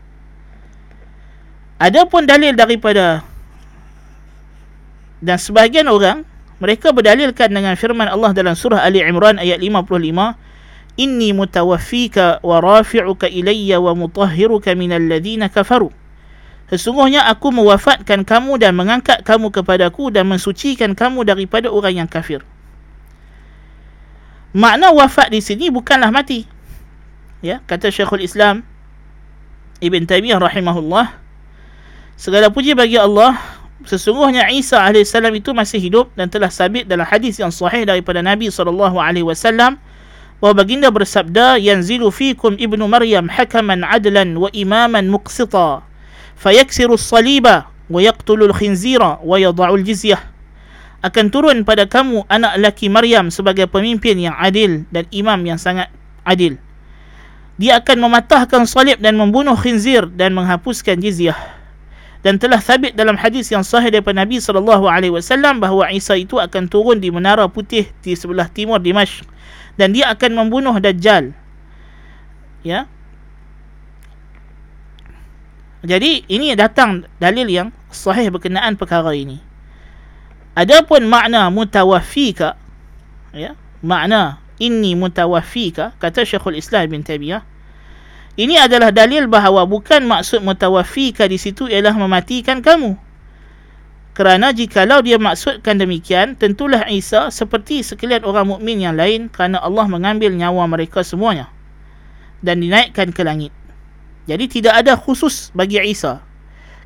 Adapun 1.77 2.25
dalil 2.25 2.57
daripada 2.57 3.21
dan 5.21 5.37
sebahagian 5.37 5.89
orang 5.89 6.25
mereka 6.57 6.93
berdalilkan 6.93 7.53
dengan 7.53 7.77
firman 7.77 8.09
Allah 8.09 8.33
dalam 8.33 8.57
surah 8.57 8.81
Ali 8.81 9.05
Imran 9.05 9.37
ayat 9.37 9.61
55 9.61 9.93
Inni 10.97 11.37
mutawaffika 11.37 12.41
wa 12.41 12.57
rafi'uka 12.65 13.29
ilayya 13.29 13.77
wa 13.77 13.93
mutahhiruka 13.93 14.73
minal 14.73 15.05
ladhina 15.05 15.53
kafaru 15.53 15.93
Sesungguhnya 16.67 17.29
aku 17.31 17.55
mewafatkan 17.55 18.27
kamu 18.27 18.59
dan 18.59 18.75
mengangkat 18.75 19.23
kamu 19.23 19.55
kepadaku 19.55 20.11
dan 20.11 20.27
mensucikan 20.27 20.99
kamu 20.99 21.23
daripada 21.23 21.71
orang 21.71 22.03
yang 22.03 22.09
kafir. 22.11 22.43
Makna 24.51 24.91
wafat 24.91 25.31
di 25.31 25.39
sini 25.39 25.71
bukanlah 25.71 26.11
mati. 26.11 26.43
Ya, 27.39 27.63
kata 27.71 27.95
Syekhul 27.95 28.27
Islam 28.27 28.67
Ibn 29.79 30.03
Taymiyah 30.11 30.43
rahimahullah. 30.43 31.26
Segala 32.17 32.49
puji 32.49 32.73
bagi 32.73 32.97
Allah. 32.97 33.37
Sesungguhnya 33.85 34.49
Isa 34.49 34.81
AS 34.83 35.13
itu 35.13 35.53
masih 35.53 35.79
hidup 35.79 36.09
dan 36.17 36.33
telah 36.33 36.49
sabit 36.49 36.89
dalam 36.89 37.05
hadis 37.05 37.37
yang 37.37 37.53
sahih 37.53 37.85
daripada 37.85 38.25
Nabi 38.25 38.49
SAW 38.49 38.91
bahawa 40.41 40.53
baginda 40.57 40.89
bersabda 40.89 41.61
yanzilu 41.61 42.09
fikum 42.09 42.57
ibnu 42.57 42.83
Maryam 42.89 43.29
hakaman 43.29 43.85
adlan 43.85 44.33
wa 44.41 44.49
imaman 44.57 45.13
muqsita. 45.13 45.85
Fayaksiru 46.41 46.97
saliba 46.97 47.69
wa 47.93 48.01
yaqtulu 48.01 48.49
khinzira 48.57 49.21
wa 49.21 49.37
yada'u 49.37 49.77
jizyah 49.85 50.19
akan 51.05 51.29
turun 51.29 51.63
pada 51.63 51.85
kamu 51.85 52.25
anak 52.33 52.57
laki 52.59 52.89
Maryam 52.89 53.29
sebagai 53.29 53.69
pemimpin 53.69 54.17
yang 54.17 54.35
adil 54.41 54.89
dan 54.89 55.05
imam 55.13 55.39
yang 55.45 55.61
sangat 55.61 55.93
adil. 56.25 56.57
Dia 57.61 57.79
akan 57.85 58.09
mematahkan 58.09 58.65
salib 58.65 58.99
dan 59.05 59.21
membunuh 59.21 59.55
khinzir 59.55 60.09
dan 60.11 60.33
menghapuskan 60.33 60.97
jizyah 60.99 61.37
dan 62.27 62.43
telah 62.43 62.59
sabit 62.59 62.99
dalam 62.99 63.15
hadis 63.15 63.55
yang 63.55 63.63
sahih 63.63 63.95
daripada 63.95 64.19
Nabi 64.19 64.43
sallallahu 64.43 64.91
alaihi 64.91 65.15
wasallam 65.15 65.63
bahawa 65.63 65.95
Isa 65.95 66.19
itu 66.19 66.43
akan 66.43 66.67
turun 66.67 66.99
di 66.99 67.15
menara 67.15 67.47
putih 67.47 67.87
di 68.03 68.19
sebelah 68.19 68.51
timur 68.51 68.83
Dimashq 68.83 69.23
dan 69.79 69.95
dia 69.95 70.11
akan 70.11 70.35
membunuh 70.35 70.75
Dajjal. 70.83 71.31
Ya. 72.67 72.91
Jadi 75.87 76.27
ini 76.27 76.51
datang 76.59 77.07
dalil 77.23 77.47
yang 77.47 77.71
sahih 77.95 78.27
berkenaan 78.35 78.75
perkara 78.75 79.15
ini. 79.15 79.39
Adapun 80.59 81.07
makna 81.07 81.47
mutawaffika 81.47 82.59
ya, 83.31 83.55
makna 83.87 84.43
inni 84.59 84.99
mutawaffika 84.99 85.95
kata 86.03 86.27
Syekhul 86.27 86.59
Islam 86.59 86.91
bin 86.91 87.07
Taimiyah 87.07 87.47
ini 88.37 88.61
adalah 88.61 88.93
dalil 88.93 89.25
bahawa 89.33 89.65
bukan 89.65 90.05
maksud 90.05 90.45
mutawafika 90.45 91.25
di 91.25 91.41
situ 91.41 91.73
ialah 91.73 91.97
mematikan 91.97 92.61
kamu. 92.61 93.01
Kerana 94.17 94.53
jikalau 94.53 95.05
dia 95.05 95.21
maksudkan 95.21 95.77
demikian, 95.77 96.37
tentulah 96.41 96.89
Isa 96.89 97.29
seperti 97.29 97.85
sekalian 97.85 98.25
orang 98.25 98.49
mukmin 98.49 98.81
yang 98.81 98.97
lain 98.97 99.29
kerana 99.29 99.61
Allah 99.61 99.85
mengambil 99.89 100.33
nyawa 100.33 100.65
mereka 100.69 101.05
semuanya 101.05 101.53
dan 102.45 102.61
dinaikkan 102.61 103.13
ke 103.13 103.25
langit. 103.25 103.53
Jadi 104.29 104.49
tidak 104.49 104.85
ada 104.85 104.97
khusus 104.97 105.53
bagi 105.57 105.81
Isa. 105.85 106.25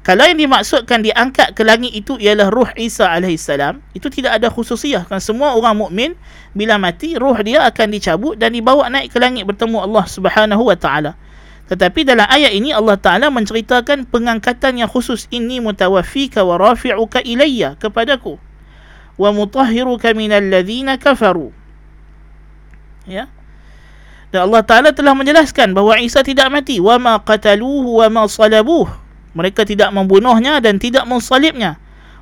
Kalau 0.01 0.25
yang 0.25 0.41
dimaksudkan 0.41 1.05
diangkat 1.05 1.53
ke 1.53 1.61
langit 1.61 1.93
itu 1.93 2.17
ialah 2.17 2.49
ruh 2.49 2.73
Isa 2.79 3.11
AS, 3.13 3.47
itu 3.93 4.09
tidak 4.09 4.41
ada 4.41 4.49
khususiah. 4.49 5.05
Kerana 5.05 5.21
semua 5.21 5.53
orang 5.53 5.77
mukmin 5.77 6.17
bila 6.57 6.81
mati, 6.81 7.15
ruh 7.21 7.37
dia 7.45 7.69
akan 7.69 7.95
dicabut 7.95 8.35
dan 8.41 8.57
dibawa 8.57 8.89
naik 8.89 9.13
ke 9.13 9.19
langit 9.21 9.45
bertemu 9.45 9.77
Allah 9.87 10.05
Subhanahu 10.09 10.65
Taala. 10.81 11.15
Tetapi 11.71 12.03
dalam 12.03 12.27
ayat 12.27 12.51
ini 12.51 12.75
Allah 12.75 12.99
Ta'ala 12.99 13.31
menceritakan 13.31 14.11
pengangkatan 14.11 14.83
yang 14.83 14.91
khusus 14.91 15.31
ini 15.31 15.63
mutawaffika 15.63 16.43
wa 16.43 16.59
rafi'uka 16.59 17.23
ilayya 17.23 17.79
kepadaku 17.79 18.43
wa 19.15 19.31
mutahhiruka 19.31 20.11
minal 20.11 20.43
ladhina 20.43 20.99
kafaru. 20.99 21.55
Ya. 23.07 23.31
Dan 24.35 24.51
Allah 24.51 24.67
Ta'ala 24.67 24.91
telah 24.91 25.15
menjelaskan 25.15 25.71
bahawa 25.71 26.03
Isa 26.03 26.27
tidak 26.27 26.51
mati. 26.51 26.83
Wa 26.83 26.99
ma 26.99 27.23
qataluhu 27.23 28.03
wa 28.03 28.07
ma 28.11 28.23
salabuh. 28.27 28.91
Mereka 29.39 29.63
tidak 29.63 29.95
membunuhnya 29.95 30.59
dan 30.59 30.83
tidak 30.83 31.07
mensalibnya. 31.07 31.79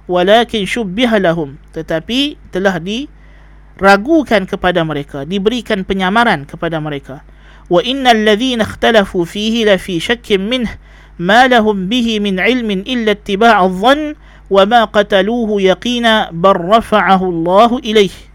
Walakin 0.08 0.68
syubbiha 0.68 1.20
lahum. 1.24 1.56
Tetapi 1.72 2.52
telah 2.52 2.76
diragukan 2.80 4.44
kepada 4.44 4.84
mereka 4.84 5.24
diberikan 5.24 5.88
penyamaran 5.88 6.44
kepada 6.44 6.80
mereka 6.80 7.24
وإن 7.70 8.06
الذين 8.06 8.60
اختلفوا 8.60 9.24
فيه 9.24 9.64
لفي 9.64 10.00
شك 10.00 10.32
منه 10.32 10.70
ما 11.18 11.46
لهم 11.46 11.88
به 11.88 12.20
من 12.20 12.40
علم 12.40 12.84
ittiba'a 12.84 13.66
dhann 13.68 14.16
wa 14.48 14.62
ma 14.64 14.88
qataluhu 14.88 15.60
yaqina 15.60 16.32
بل 16.32 16.56
rafa'ahu 16.56 17.24
Allah 17.28 17.70
إليه 17.84 18.28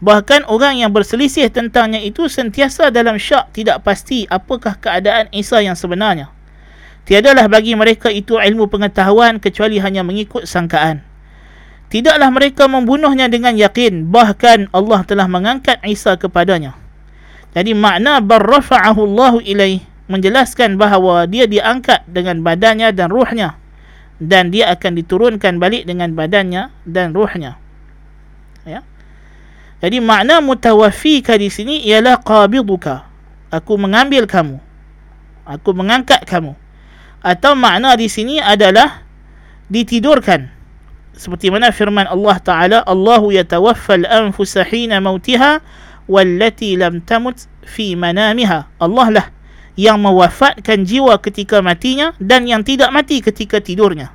Bahkan 0.00 0.48
orang 0.48 0.80
yang 0.80 0.96
berselisih 0.96 1.52
tentangnya 1.52 2.00
itu 2.00 2.24
sentiasa 2.24 2.88
dalam 2.88 3.20
syak 3.20 3.52
tidak 3.52 3.84
pasti 3.84 4.24
apakah 4.32 4.80
keadaan 4.80 5.28
Isa 5.28 5.60
yang 5.60 5.76
sebenarnya. 5.76 6.32
Tiadalah 7.04 7.52
bagi 7.52 7.76
mereka 7.76 8.08
itu 8.08 8.40
ilmu 8.40 8.72
pengetahuan 8.72 9.36
kecuali 9.36 9.76
hanya 9.76 10.00
mengikut 10.00 10.48
sangkaan. 10.48 11.04
Tidaklah 11.92 12.32
mereka 12.32 12.64
membunuhnya 12.64 13.28
dengan 13.28 13.52
yakin 13.60 14.08
bahkan 14.08 14.72
Allah 14.72 15.04
telah 15.04 15.28
mengangkat 15.28 15.76
Isa 15.84 16.16
kepadanya. 16.16 16.80
Jadi 17.50 17.74
makna 17.74 18.22
barrafa'ahu 18.22 19.00
Allahu 19.04 19.38
ilaih 19.42 19.82
menjelaskan 20.06 20.78
bahawa 20.78 21.26
dia 21.26 21.46
diangkat 21.46 22.06
dengan 22.06 22.42
badannya 22.42 22.90
dan 22.94 23.10
ruhnya 23.10 23.60
dan 24.20 24.52
dia 24.52 24.68
akan 24.76 25.00
diturunkan 25.00 25.56
balik 25.56 25.88
dengan 25.88 26.12
badannya 26.12 26.68
dan 26.84 27.16
ruhnya. 27.16 27.56
Ya. 28.68 28.84
Jadi 29.80 29.96
makna 30.04 30.44
mutawaffika 30.44 31.40
di 31.40 31.48
sini 31.48 31.80
ialah 31.88 32.20
qabiduka. 32.20 33.08
Aku 33.48 33.80
mengambil 33.80 34.28
kamu. 34.28 34.60
Aku 35.48 35.72
mengangkat 35.72 36.22
kamu. 36.28 36.52
Atau 37.24 37.56
makna 37.56 37.96
di 37.96 38.06
sini 38.12 38.38
adalah 38.38 39.02
ditidurkan. 39.72 40.52
Seperti 41.16 41.48
mana 41.48 41.72
firman 41.72 42.06
Allah 42.06 42.36
Taala, 42.38 42.78
Allahu 42.84 43.32
yatawaffal 43.32 44.04
anfusa 44.04 44.62
hina 44.68 45.00
mautiha 45.00 45.64
wallati 46.10 46.74
lam 46.74 46.98
tamut 47.06 47.46
fi 47.62 47.94
manamiha. 47.94 48.66
Allah 48.82 49.08
lah 49.14 49.26
yang 49.78 50.02
mewafatkan 50.02 50.82
jiwa 50.82 51.22
ketika 51.22 51.62
matinya 51.62 52.10
dan 52.18 52.50
yang 52.50 52.66
tidak 52.66 52.90
mati 52.90 53.22
ketika 53.22 53.62
tidurnya. 53.62 54.10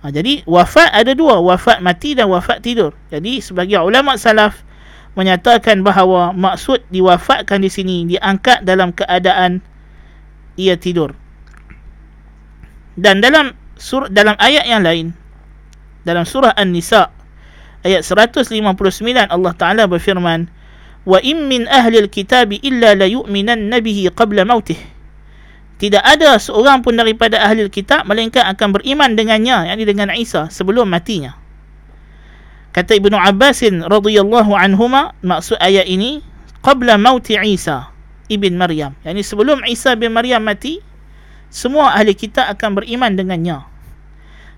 Ha, 0.00 0.08
jadi 0.08 0.40
wafat 0.48 0.92
ada 0.96 1.12
dua, 1.12 1.40
wafat 1.44 1.84
mati 1.84 2.16
dan 2.16 2.32
wafat 2.32 2.64
tidur. 2.64 2.96
Jadi 3.12 3.44
sebagai 3.44 3.84
ulama 3.84 4.16
salaf 4.16 4.64
menyatakan 5.14 5.84
bahawa 5.84 6.32
maksud 6.32 6.82
diwafatkan 6.88 7.62
di 7.62 7.70
sini 7.70 7.96
diangkat 8.08 8.64
dalam 8.64 8.90
keadaan 8.96 9.60
ia 10.56 10.74
tidur. 10.80 11.12
Dan 12.96 13.20
dalam 13.20 13.52
surah 13.78 14.10
dalam 14.10 14.38
ayat 14.38 14.64
yang 14.70 14.82
lain 14.86 15.06
dalam 16.06 16.22
surah 16.22 16.54
An-Nisa 16.54 17.10
ayat 17.84 18.02
159 18.02 18.50
Allah 19.28 19.52
Taala 19.54 19.84
berfirman 19.84 20.48
wa 21.04 21.20
in 21.20 21.44
min 21.46 21.68
ahli 21.68 22.00
alkitab 22.00 22.50
illa 22.64 22.96
la 22.96 23.06
yu'minanna 23.06 23.78
bihi 23.84 24.08
qabla 24.10 24.48
mautih. 24.48 24.80
Tidak 25.76 26.00
ada 26.00 26.40
seorang 26.40 26.80
pun 26.80 26.96
daripada 26.96 27.44
ahli 27.44 27.68
kitab 27.68 28.08
melainkan 28.08 28.48
akan 28.48 28.80
beriman 28.80 29.12
dengannya 29.12 29.68
yakni 29.68 29.84
dengan 29.84 30.08
Isa 30.16 30.48
sebelum 30.48 30.88
matinya. 30.88 31.36
Kata 32.74 32.96
Ibnu 32.98 33.14
Abbas 33.14 33.62
radhiyallahu 33.62 34.50
anhuma 34.56 35.14
maksud 35.22 35.60
ayat 35.62 35.86
ini 35.86 36.24
qabla 36.64 36.96
mauti 36.98 37.36
Isa 37.36 37.92
ibn 38.32 38.56
Maryam. 38.56 38.96
Yakni 39.04 39.20
sebelum 39.20 39.62
Isa 39.68 39.94
bin 39.94 40.16
Maryam 40.16 40.42
mati 40.42 40.80
semua 41.52 41.94
ahli 41.94 42.16
kitab 42.16 42.48
akan 42.50 42.80
beriman 42.80 43.14
dengannya. 43.14 43.62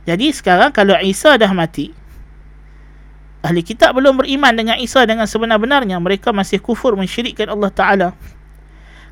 Jadi 0.06 0.30
sekarang 0.30 0.71
kalau 0.71 0.95
Isa 1.02 1.35
dah 1.35 1.50
mati 1.50 1.90
ahli 3.47 3.62
kitab 3.62 3.95
belum 3.95 4.19
beriman 4.19 4.53
dengan 4.53 4.76
Isa 4.83 5.07
dengan 5.07 5.31
sebenar-benarnya 5.31 5.97
mereka 6.03 6.35
masih 6.35 6.59
kufur 6.59 6.99
mensyirikkan 6.99 7.47
Allah 7.47 7.71
Taala. 7.71 8.09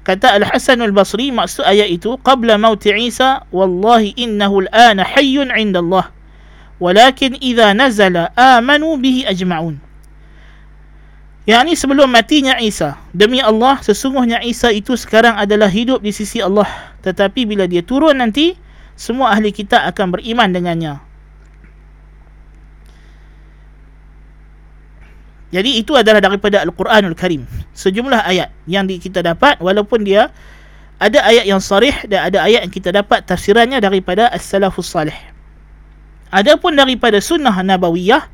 Kata 0.04 0.36
Al-Hasan 0.36 0.84
Al-Basri 0.84 1.32
maksud 1.32 1.64
ayat 1.64 1.88
itu 1.88 2.20
qabla 2.20 2.60
maut 2.60 2.82
Isa 2.84 3.46
wallahi 3.48 4.12
innahu 4.18 4.68
al-ana 4.68 5.06
hayyun 5.06 5.48
'inda 5.48 5.80
Allah 5.80 6.12
walakin 6.82 7.40
idza 7.40 7.72
nazala 7.72 8.34
amanu 8.36 8.98
bihi 9.00 9.24
ajma'un. 9.24 9.80
Yakni 11.44 11.76
sebelum 11.76 12.08
matinya 12.08 12.56
Isa 12.60 13.00
demi 13.16 13.40
Allah 13.40 13.80
sesungguhnya 13.80 14.44
Isa 14.44 14.72
itu 14.74 14.92
sekarang 14.96 15.40
adalah 15.40 15.72
hidup 15.72 16.04
di 16.04 16.12
sisi 16.12 16.42
Allah. 16.44 16.68
Tetapi 17.00 17.48
bila 17.48 17.64
dia 17.64 17.80
turun 17.80 18.16
nanti 18.16 18.56
semua 18.96 19.32
ahli 19.32 19.52
kitab 19.52 19.84
akan 19.88 20.20
beriman 20.20 20.52
dengannya 20.52 21.13
Jadi 25.54 25.78
itu 25.78 25.94
adalah 25.94 26.18
daripada 26.18 26.66
Al-Quranul 26.66 27.14
Karim. 27.14 27.46
Sejumlah 27.78 28.26
ayat 28.26 28.50
yang 28.66 28.90
kita 28.90 29.22
dapat 29.22 29.62
walaupun 29.62 30.02
dia 30.02 30.34
ada 30.98 31.22
ayat 31.22 31.46
yang 31.46 31.62
sarih 31.62 31.94
dan 32.10 32.26
ada 32.26 32.42
ayat 32.42 32.66
yang 32.66 32.74
kita 32.74 32.90
dapat 32.90 33.22
tafsirannya 33.22 33.78
daripada 33.78 34.26
As-Salafus 34.34 34.90
Salih. 34.90 35.14
Adapun 36.34 36.74
daripada 36.74 37.22
sunnah 37.22 37.54
Nabawiyah, 37.54 38.26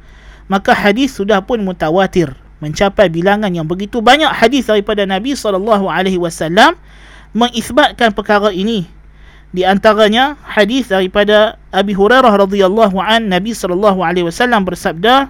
maka 0.48 0.72
hadis 0.72 1.12
sudah 1.12 1.44
pun 1.44 1.60
mutawatir 1.60 2.32
mencapai 2.64 3.12
bilangan 3.12 3.52
yang 3.52 3.68
begitu 3.68 4.00
banyak 4.00 4.28
hadis 4.32 4.68
daripada 4.68 5.04
Nabi 5.04 5.36
sallallahu 5.36 5.88
alaihi 5.88 6.16
wasallam 6.16 6.76
mengisbatkan 7.36 8.16
perkara 8.16 8.48
ini. 8.48 8.88
Di 9.50 9.66
antaranya 9.66 10.40
hadis 10.46 10.88
daripada 10.88 11.60
Abi 11.68 11.92
Hurairah 11.92 12.32
radhiyallahu 12.32 12.96
an 12.96 13.28
Nabi 13.28 13.52
sallallahu 13.52 14.00
alaihi 14.00 14.24
wasallam 14.24 14.64
bersabda, 14.64 15.28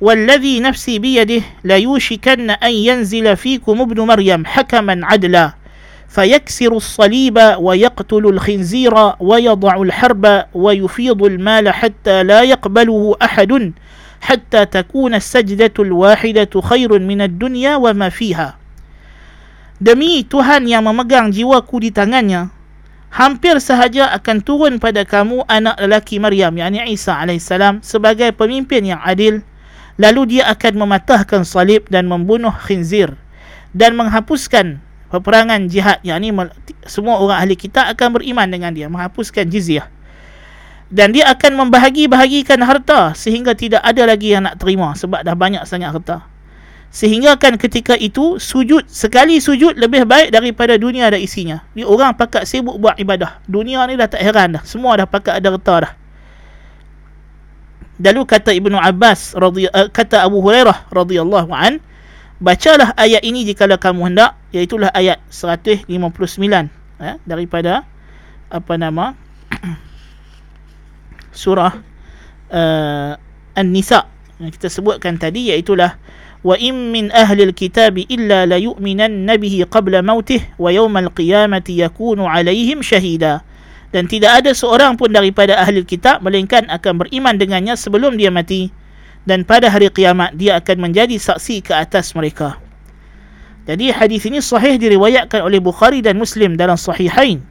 والذي 0.00 0.60
نفسي 0.60 0.98
بيده 0.98 1.42
ليوشكن 1.64 2.50
أن 2.50 2.72
ينزل 2.72 3.36
فيكم 3.36 3.80
ابن 3.80 4.00
مريم 4.00 4.46
حكما 4.46 5.00
عدلا 5.02 5.52
فيكسر 6.08 6.72
الصليب 6.76 7.38
ويقتل 7.58 8.24
الخنزير 8.26 8.94
ويضع 9.20 9.74
الحرب 9.82 10.44
ويفيض 10.54 11.22
المال 11.22 11.68
حتى 11.68 12.22
لا 12.22 12.42
يقبله 12.42 13.16
أحد 13.22 13.72
حتى 14.20 14.66
تكون 14.66 15.14
السجدة 15.14 15.76
الواحدة 15.78 16.60
خير 16.60 16.98
من 16.98 17.20
الدنيا 17.20 17.76
وما 17.76 18.08
فيها. 18.08 18.56
Demi 19.80 20.28
Tuhan 20.28 20.68
yang 20.68 20.84
memegang 20.84 21.32
jiwaku 21.32 21.80
di 21.80 21.88
tangannya, 21.88 22.52
hampir 23.08 23.56
sahaja 23.64 24.12
akan 24.12 24.44
turun 24.44 24.76
pada 24.76 25.08
kamu 25.08 25.48
anak 25.48 25.80
lelaki 25.80 26.20
Maryam, 26.20 26.52
yakni 26.52 26.84
Isa 26.92 27.16
alaihissalam 27.16 27.80
sebagai 27.80 28.28
pemimpin 28.36 28.84
yang 28.84 29.00
adil, 29.00 29.40
lalu 30.00 30.40
dia 30.40 30.48
akan 30.48 30.88
mematahkan 30.88 31.44
salib 31.44 31.84
dan 31.92 32.08
membunuh 32.08 32.56
khinzir 32.64 33.12
dan 33.76 33.92
menghapuskan 34.00 34.80
peperangan 35.12 35.68
jihad. 35.68 36.00
Yakni 36.00 36.32
semua 36.88 37.20
orang 37.20 37.44
ahli 37.44 37.52
kita 37.52 37.92
akan 37.92 38.16
beriman 38.16 38.48
dengan 38.48 38.72
dia 38.72 38.88
menghapuskan 38.88 39.44
jizyah. 39.52 39.84
Dan 40.90 41.14
dia 41.14 41.30
akan 41.30 41.68
membahagi-bahagikan 41.68 42.58
harta 42.66 43.14
sehingga 43.14 43.54
tidak 43.54 43.78
ada 43.84 44.10
lagi 44.10 44.34
yang 44.34 44.42
nak 44.48 44.58
terima 44.58 44.90
sebab 44.96 45.22
dah 45.22 45.36
banyak 45.38 45.62
sangat 45.62 45.94
harta. 45.94 46.26
Sehingga 46.90 47.38
kan 47.38 47.54
ketika 47.54 47.94
itu 47.94 48.42
sujud 48.42 48.82
sekali 48.90 49.38
sujud 49.38 49.78
lebih 49.78 50.02
baik 50.02 50.34
daripada 50.34 50.74
dunia 50.74 51.06
dan 51.06 51.22
isinya. 51.22 51.62
Ni 51.78 51.86
orang 51.86 52.18
pakat 52.18 52.42
sibuk 52.42 52.74
buat 52.82 52.98
ibadah. 52.98 53.38
Dunia 53.46 53.86
ni 53.86 53.94
dah 53.94 54.10
tak 54.10 54.18
heran 54.18 54.58
dah. 54.58 54.66
Semua 54.66 54.98
dah 54.98 55.06
pakat 55.06 55.38
ada 55.38 55.54
harta 55.54 55.74
dah 55.86 55.92
Lalu 58.00 58.24
kata 58.24 58.56
Ibnu 58.56 58.80
Abbas 58.80 59.36
uh, 59.36 59.88
kata 59.92 60.24
Abu 60.24 60.40
Hurairah 60.40 60.88
radhiyallahu 60.88 61.52
an 61.52 61.84
bacalah 62.40 62.96
ayat 62.96 63.20
ini 63.20 63.44
jika 63.44 63.68
kamu 63.68 64.08
hendak 64.12 64.40
iaitu 64.56 64.80
ayat 64.80 65.20
159 65.28 65.84
eh, 67.04 67.16
daripada 67.28 67.84
apa 68.48 68.74
nama 68.80 69.12
surah 71.44 71.76
uh, 72.48 73.12
An-Nisa 73.52 74.08
yang 74.40 74.48
kita 74.48 74.72
sebutkan 74.72 75.20
tadi 75.20 75.52
iaitu 75.52 75.76
wa 76.40 76.56
in 76.56 76.88
min 76.88 77.12
ahli 77.12 77.44
al-kitab 77.44 78.00
illa 78.08 78.48
la 78.48 78.56
yu'minan 78.56 79.28
nabihi 79.28 79.68
qabla 79.68 80.00
mautih 80.00 80.40
wa 80.56 80.72
yawm 80.72 80.96
al-qiyamati 80.96 81.84
yakunu 81.84 82.24
alaihim 82.24 82.80
shahida 82.80 83.44
dan 83.90 84.06
tidak 84.06 84.42
ada 84.42 84.54
seorang 84.54 84.94
pun 84.94 85.10
daripada 85.10 85.58
ahli 85.58 85.82
kitab 85.82 86.22
melainkan 86.22 86.66
akan 86.70 87.02
beriman 87.02 87.34
dengannya 87.34 87.74
sebelum 87.74 88.14
dia 88.14 88.30
mati 88.30 88.70
dan 89.26 89.42
pada 89.42 89.68
hari 89.68 89.90
kiamat 89.90 90.34
dia 90.38 90.62
akan 90.62 90.90
menjadi 90.90 91.18
saksi 91.18 91.66
ke 91.66 91.72
atas 91.74 92.14
mereka. 92.14 92.56
Jadi 93.68 93.92
hadis 93.92 94.24
ini 94.26 94.40
sahih 94.40 94.80
diriwayatkan 94.80 95.44
oleh 95.44 95.60
Bukhari 95.60 96.00
dan 96.00 96.16
Muslim 96.16 96.56
dalam 96.56 96.80
sahihain 96.80 97.44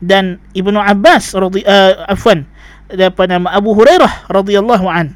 dan 0.00 0.40
Ibnu 0.56 0.80
Abbas 0.80 1.36
radhi 1.36 1.62
uh, 1.68 2.08
afwan 2.08 2.48
daripada 2.90 3.38
nama 3.38 3.52
Abu 3.52 3.76
Hurairah 3.76 4.32
radhiyallahu 4.32 4.86
an. 4.88 5.14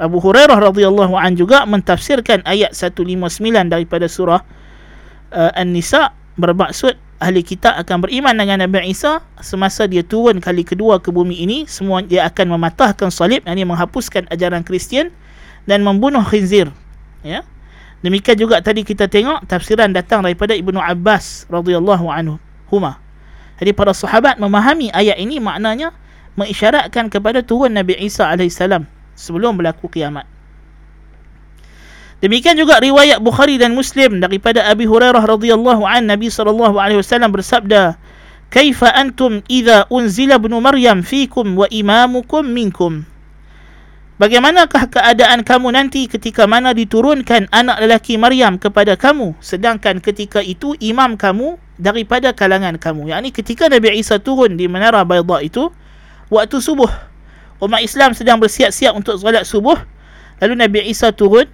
Abu 0.00 0.20
Hurairah 0.20 0.56
radhiyallahu 0.60 1.16
an 1.16 1.36
juga 1.36 1.64
mentafsirkan 1.64 2.44
ayat 2.44 2.72
159 2.76 3.40
daripada 3.68 4.06
surah 4.08 4.40
uh, 5.32 5.50
An-Nisa 5.56 6.12
bermaksud 6.40 6.96
ahli 7.20 7.44
kitab 7.44 7.76
akan 7.76 8.08
beriman 8.08 8.32
dengan 8.32 8.64
Nabi 8.64 8.90
Isa 8.90 9.20
semasa 9.44 9.84
dia 9.84 10.00
turun 10.00 10.40
kali 10.40 10.64
kedua 10.64 10.98
ke 10.98 11.12
bumi 11.12 11.36
ini 11.44 11.58
semua 11.68 12.00
dia 12.00 12.24
akan 12.26 12.56
mematahkan 12.56 13.12
salib 13.12 13.44
yang 13.44 13.68
menghapuskan 13.68 14.24
ajaran 14.32 14.64
Kristian 14.64 15.12
dan 15.68 15.84
membunuh 15.84 16.24
khinzir. 16.24 16.72
Ya? 17.20 17.44
Demikian 18.00 18.40
juga 18.40 18.64
tadi 18.64 18.80
kita 18.80 19.12
tengok 19.12 19.44
tafsiran 19.44 19.92
datang 19.92 20.24
daripada 20.24 20.56
Ibnu 20.56 20.80
Abbas 20.80 21.44
radhiyallahu 21.52 22.08
anhu 22.08 22.40
huma 22.72 22.96
jadi 23.60 23.76
para 23.76 23.92
sahabat 23.92 24.40
memahami 24.40 24.88
ayat 24.88 25.20
ini 25.20 25.36
maknanya 25.36 25.92
mengisyaratkan 26.40 27.12
kepada 27.12 27.44
turun 27.44 27.76
Nabi 27.76 27.92
Isa 28.00 28.24
alaihissalam 28.24 28.88
sebelum 29.12 29.60
berlaku 29.60 29.92
kiamat 29.92 30.24
Demikian 32.20 32.52
juga 32.60 32.76
riwayat 32.76 33.24
Bukhari 33.24 33.56
dan 33.56 33.72
Muslim 33.72 34.20
daripada 34.20 34.68
Abi 34.68 34.84
Hurairah 34.84 35.24
radhiyallahu 35.24 35.88
an 35.88 36.04
Nabi 36.04 36.28
sallallahu 36.28 36.76
alaihi 36.76 37.00
wasallam 37.00 37.32
bersabda, 37.32 37.96
kaifa 38.52 38.92
antum 38.92 39.40
idza 39.48 39.88
unzila 39.88 40.36
ibnu 40.36 40.60
maryam 40.60 41.00
fikum 41.00 41.56
wa 41.56 41.64
imamukum 41.72 42.44
minkum? 42.44 43.08
Bagaimanakah 44.20 44.92
keadaan 44.92 45.48
kamu 45.48 45.72
nanti 45.72 46.04
ketika 46.04 46.44
mana 46.44 46.76
diturunkan 46.76 47.48
anak 47.48 47.80
lelaki 47.80 48.20
Maryam 48.20 48.60
kepada 48.60 48.92
kamu 48.92 49.32
sedangkan 49.40 49.96
ketika 50.04 50.44
itu 50.44 50.76
imam 50.76 51.16
kamu 51.16 51.56
daripada 51.80 52.36
kalangan 52.36 52.76
kamu. 52.76 53.08
Yang 53.08 53.20
ini 53.24 53.30
ketika 53.32 53.72
Nabi 53.72 53.96
Isa 53.96 54.20
turun 54.20 54.60
di 54.60 54.68
Menara 54.68 55.08
Bayda 55.08 55.40
itu 55.40 55.72
waktu 56.28 56.60
subuh. 56.60 56.92
Umat 57.64 57.80
Islam 57.80 58.12
sedang 58.12 58.36
bersiap-siap 58.36 58.92
untuk 58.92 59.16
solat 59.16 59.48
subuh. 59.48 59.80
Lalu 60.44 60.68
Nabi 60.68 60.92
Isa 60.92 61.16
turun 61.16 61.48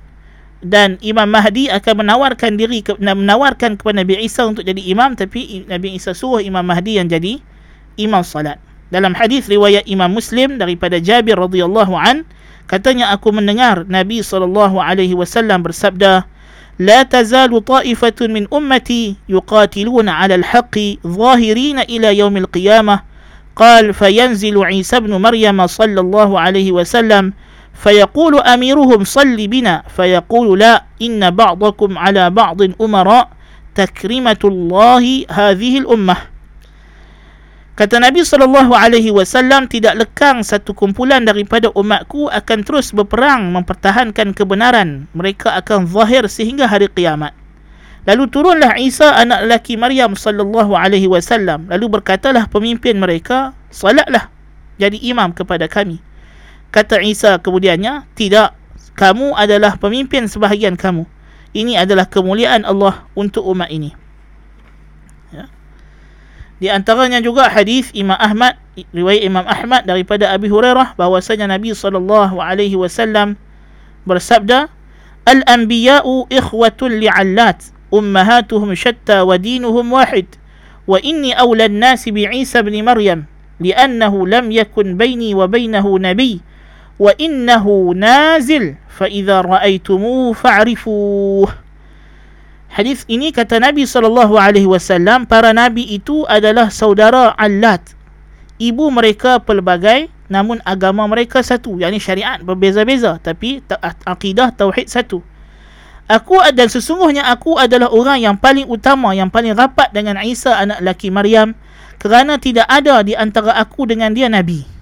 dan 0.61 1.01
Imam 1.01 1.25
Mahdi 1.25 1.73
akan 1.73 2.05
menawarkan 2.05 2.53
diri 2.53 2.85
menawarkan 3.01 3.81
kepada 3.81 4.05
Nabi 4.05 4.21
Isa 4.21 4.45
untuk 4.45 4.61
jadi 4.61 4.77
imam 4.93 5.17
tapi 5.17 5.65
Nabi 5.65 5.97
Isa 5.97 6.13
suruh 6.13 6.37
Imam 6.37 6.61
Mahdi 6.61 7.01
yang 7.01 7.09
jadi 7.09 7.41
imam 7.97 8.21
salat. 8.21 8.61
Dalam 8.93 9.17
hadis 9.17 9.49
riwayat 9.49 9.87
Imam 9.89 10.11
Muslim 10.13 10.61
daripada 10.61 11.01
Jabir 11.01 11.39
radhiyallahu 11.39 11.97
an 11.97 12.27
katanya 12.69 13.09
aku 13.09 13.33
mendengar 13.33 13.89
Nabi 13.89 14.21
sallallahu 14.21 14.77
alaihi 14.77 15.17
wasallam 15.17 15.65
bersabda 15.65 16.29
لا 16.81 17.03
تزال 17.05 17.53
طائفة 17.65 18.19
من 18.21 18.49
أمتي 18.49 19.15
يقاتلون 19.29 20.09
على 20.09 20.35
الحق 20.35 20.75
ظاهرين 21.05 21.79
إلى 21.79 22.17
يوم 22.17 22.37
القيامة 22.37 22.95
قال 23.55 23.93
فينزل 23.93 24.65
عيسى 24.65 24.99
بن 24.99 25.13
مريم 25.21 25.67
صلى 25.67 25.99
الله 26.01 26.39
عليه 26.39 26.71
وسلم 26.71 27.33
فيقول 27.81 28.45
أميرهم 28.45 29.01
صل 29.03 29.37
بنا 29.47 29.83
فيقول 29.89 30.59
لا 30.59 30.85
إن 31.01 31.21
بعضكم 31.33 31.97
على 31.97 32.29
بعض 32.29 32.59
أمراء 32.77 33.25
تكرمة 33.75 34.41
الله 34.45 35.03
هذه 35.29 35.73
الأمة 35.81 36.17
Kata 37.71 37.97
Nabi 37.97 38.21
sallallahu 38.21 38.77
alaihi 38.77 39.09
wasallam 39.09 39.65
tidak 39.65 39.97
lekang 39.97 40.45
satu 40.45 40.75
kumpulan 40.75 41.25
daripada 41.25 41.71
umatku 41.73 42.29
akan 42.29 42.61
terus 42.61 42.93
berperang 42.93 43.49
mempertahankan 43.49 44.37
kebenaran. 44.37 45.09
Mereka 45.17 45.49
akan 45.55 45.89
zahir 45.89 46.29
sehingga 46.29 46.69
hari 46.69 46.91
kiamat. 46.93 47.33
Lalu 48.05 48.29
turunlah 48.29 48.77
Isa 48.77 49.15
anak 49.17 49.49
lelaki 49.49 49.81
Maryam 49.81 50.13
sallallahu 50.13 50.77
alaihi 50.77 51.09
wasallam. 51.09 51.73
Lalu 51.73 51.97
berkatalah 51.97 52.45
pemimpin 52.51 53.01
mereka, 53.01 53.55
"Salatlah 53.73 54.29
jadi 54.77 55.01
imam 55.01 55.33
kepada 55.33 55.65
kami." 55.65 56.03
Kata 56.76 57.00
Isa 57.00 57.40
kemudiannya, 57.40 58.04
"Tidak, 58.12 58.52
kamu 59.00 59.32
adalah 59.32 59.80
pemimpin 59.80 60.28
sebahagian 60.28 60.76
kamu. 60.76 61.08
Ini 61.56 61.80
adalah 61.80 62.04
kemuliaan 62.04 62.68
Allah 62.68 63.08
untuk 63.16 63.48
umat 63.48 63.72
ini." 63.72 63.96
Di 66.56 66.72
antaranya 66.72 67.20
juga 67.20 67.52
hadis 67.52 67.92
Imam 67.92 68.16
Ahmad 68.16 68.56
riwayat 68.96 69.28
Imam 69.28 69.44
Ahmad 69.44 69.84
daripada 69.84 70.32
Abi 70.32 70.48
Hurairah 70.48 70.96
bahwasanya 70.96 71.52
Nabi 71.52 71.76
sallallahu 71.76 72.40
alaihi 72.40 72.72
wasallam 72.80 73.36
bersabda 74.08 74.72
Al-anbiya'u 75.28 76.32
ikhwatul 76.32 76.96
li'allat 76.96 77.60
ummahatuhum 77.92 78.72
shatta 78.72 79.28
wa 79.28 79.36
dinuhum 79.36 79.84
wahid 79.92 80.32
wa 80.88 80.96
inni 81.04 81.36
awla 81.36 81.68
an-nas 81.68 82.08
bi 82.08 82.24
Isa 82.24 82.64
ibn 82.64 82.72
Maryam 82.80 83.28
li'annahu 83.60 84.24
lam 84.24 84.48
yakun 84.48 84.96
baini 84.96 85.36
wa 86.96 87.12
innahu 87.20 87.92
nazil 87.92 88.76
fa 88.88 89.08
idza 89.08 89.44
ra'aytumuhu 89.44 90.32
fa'rifuhu 90.32 91.48
Hadis 92.76 93.08
ini 93.08 93.32
kata 93.32 93.56
Nabi 93.56 93.88
sallallahu 93.88 94.36
alaihi 94.36 94.68
wasallam 94.68 95.24
para 95.24 95.56
nabi 95.56 95.96
itu 95.96 96.28
adalah 96.28 96.68
saudara 96.68 97.32
allat. 97.40 97.80
Ibu 98.60 98.92
mereka 98.92 99.40
pelbagai 99.40 100.12
namun 100.28 100.60
agama 100.60 101.08
mereka 101.08 101.40
satu. 101.40 101.80
yakni 101.80 101.96
syariat 101.96 102.36
berbeza-beza 102.44 103.16
tapi 103.24 103.64
akidah 104.04 104.52
tauhid 104.52 104.92
satu. 104.92 105.24
Aku 106.04 106.36
dan 106.52 106.68
sesungguhnya 106.68 107.24
aku 107.32 107.56
adalah 107.56 107.88
orang 107.88 108.20
yang 108.20 108.36
paling 108.36 108.68
utama 108.68 109.16
yang 109.16 109.32
paling 109.32 109.56
rapat 109.56 109.88
dengan 109.96 110.20
Isa 110.20 110.52
anak 110.60 110.84
laki 110.84 111.08
Maryam 111.08 111.56
kerana 111.96 112.36
tidak 112.36 112.68
ada 112.68 113.00
di 113.00 113.16
antara 113.16 113.56
aku 113.56 113.88
dengan 113.88 114.12
dia 114.12 114.28
nabi. 114.28 114.75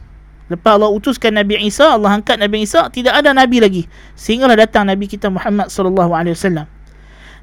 Lepas 0.52 0.76
Allah 0.76 0.92
utuskan 0.92 1.32
Nabi 1.32 1.56
Isa, 1.64 1.96
Allah 1.96 2.20
angkat 2.20 2.36
Nabi 2.36 2.68
Isa, 2.68 2.92
tidak 2.92 3.16
ada 3.16 3.32
nabi 3.32 3.64
lagi. 3.64 3.82
Sehinggalah 4.12 4.60
datang 4.60 4.84
Nabi 4.84 5.08
kita 5.08 5.32
Muhammad 5.32 5.72
sallallahu 5.72 6.12
alaihi 6.12 6.36
wasallam. 6.36 6.68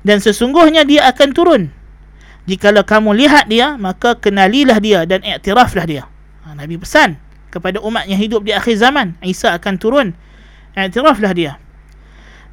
Dan 0.05 0.21
sesungguhnya 0.21 0.85
dia 0.85 1.09
akan 1.09 1.29
turun. 1.33 1.63
Jikalau 2.45 2.81
kamu 2.85 3.13
lihat 3.25 3.49
dia 3.49 3.77
maka 3.77 4.17
kenalilah 4.17 4.77
dia 4.81 5.05
dan 5.05 5.21
iktiraflah 5.21 5.85
dia. 5.85 6.03
Ha, 6.45 6.57
Nabi 6.57 6.77
pesan 6.77 7.17
kepada 7.53 7.81
umat 7.81 8.09
yang 8.09 8.17
hidup 8.17 8.41
di 8.45 8.53
akhir 8.53 8.77
zaman 8.77 9.17
Isa 9.25 9.53
akan 9.57 9.73
turun. 9.81 10.07
Iktiraflah 10.77 11.33
dia. 11.33 11.57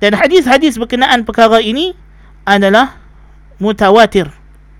Dan 0.00 0.16
hadis-hadis 0.16 0.80
berkenaan 0.80 1.28
perkara 1.28 1.60
ini 1.60 1.92
adalah 2.48 2.96
mutawatir. 3.60 4.32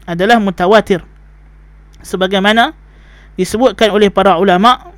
Adalah 0.09 0.40
mutawatir. 0.40 1.04
Sebagaimana 2.00 2.72
disebutkan 3.37 3.92
oleh 3.92 4.09
para 4.09 4.40
ulama 4.40 4.96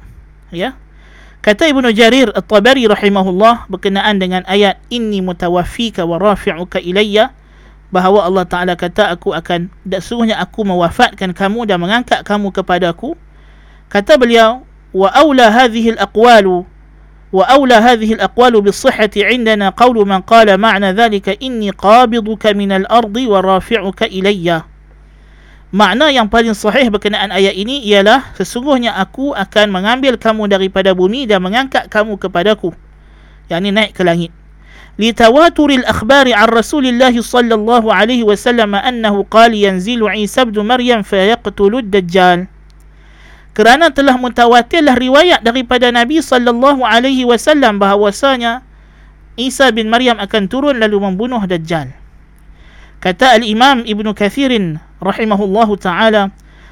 ya. 0.53 0.77
Kata 1.41 1.73
Ibnu 1.73 1.89
Jarir 1.97 2.29
At-Tabari 2.37 2.85
rahimahullah 2.85 3.65
berkenaan 3.73 4.21
dengan 4.21 4.45
ayat 4.45 4.77
inni 4.93 5.25
mutawaffika 5.25 6.05
wa 6.05 6.21
rafi'uka 6.21 6.85
ilayya 6.85 7.33
bahawa 7.89 8.29
Allah 8.29 8.45
Ta'ala 8.45 8.73
kata 8.77 9.09
aku 9.11 9.33
akan 9.33 9.73
suruhnya 10.05 10.37
aku 10.37 10.69
mewafatkan 10.69 11.33
kamu 11.33 11.65
dan 11.65 11.81
mengangkat 11.81 12.23
kamu 12.29 12.53
kepada 12.53 12.93
aku. 12.93 13.17
Kata 13.91 14.21
beliau 14.21 14.69
wa 14.95 15.09
awla 15.11 15.51
hadhihi 15.51 15.97
al-aqwalu 15.99 16.69
wa 17.35 17.45
awla 17.47 17.83
hadhihi 17.83 18.19
al-aqwalu 18.19 18.71
bis-sihhati 18.71 19.27
'indana 19.27 19.75
qawlu 19.75 20.07
man 20.07 20.23
qala 20.23 20.55
ma'na 20.61 20.95
dhalika 20.95 21.35
inni 21.43 21.75
qabiduka 21.75 22.55
min 22.55 22.85
al-ardi 22.85 23.27
wa 23.27 23.43
rafi'uka 23.43 24.07
ilayya 24.13 24.70
makna 25.74 26.14
yang 26.14 26.30
paling 26.30 26.56
sahih 26.56 26.88
berkenaan 26.88 27.34
ayat 27.34 27.52
ini 27.58 27.84
ialah 27.84 28.34
sesungguhnya 28.38 28.96
aku 28.96 29.36
akan 29.36 29.74
mengambil 29.74 30.16
kamu 30.16 30.48
daripada 30.48 30.96
bumi 30.96 31.28
dan 31.28 31.44
mengangkat 31.44 31.90
kamu 31.92 32.16
kepadaku 32.16 32.72
yakni 33.52 33.70
naik 33.76 33.94
ke 33.94 34.02
langit 34.06 34.32
لتواتر 34.96 35.70
الأخبار 35.84 36.32
عن 36.32 36.48
رسول 36.56 36.88
الله 36.88 37.20
صلى 37.20 37.52
الله 37.52 37.84
عليه 37.84 38.24
وسلم 38.24 38.72
أنه 38.80 39.16
قال 39.28 39.52
ينزل 39.52 40.00
عيسى 40.00 40.48
بن 40.48 40.64
مريم 40.64 41.04
فيقتل 41.04 41.74
الدجال 41.84 42.40
kerana 43.56 43.88
telah 43.88 44.20
mutawatirlah 44.20 45.00
riwayat 45.00 45.40
daripada 45.40 45.88
Nabi 45.88 46.20
sallallahu 46.20 46.84
alaihi 46.84 47.24
wasallam 47.24 47.80
bahawasanya 47.80 48.68
Isa 49.40 49.72
bin 49.72 49.88
Maryam 49.88 50.20
akan 50.20 50.52
turun 50.52 50.76
lalu 50.76 51.00
membunuh 51.00 51.40
Dajjal. 51.40 51.96
Kata 53.01 53.33
Al-Imam 53.33 53.81
Ibn 53.89 54.13
Kathir 54.13 54.53
rahimahullahu 55.01 55.81
taala 55.81 56.29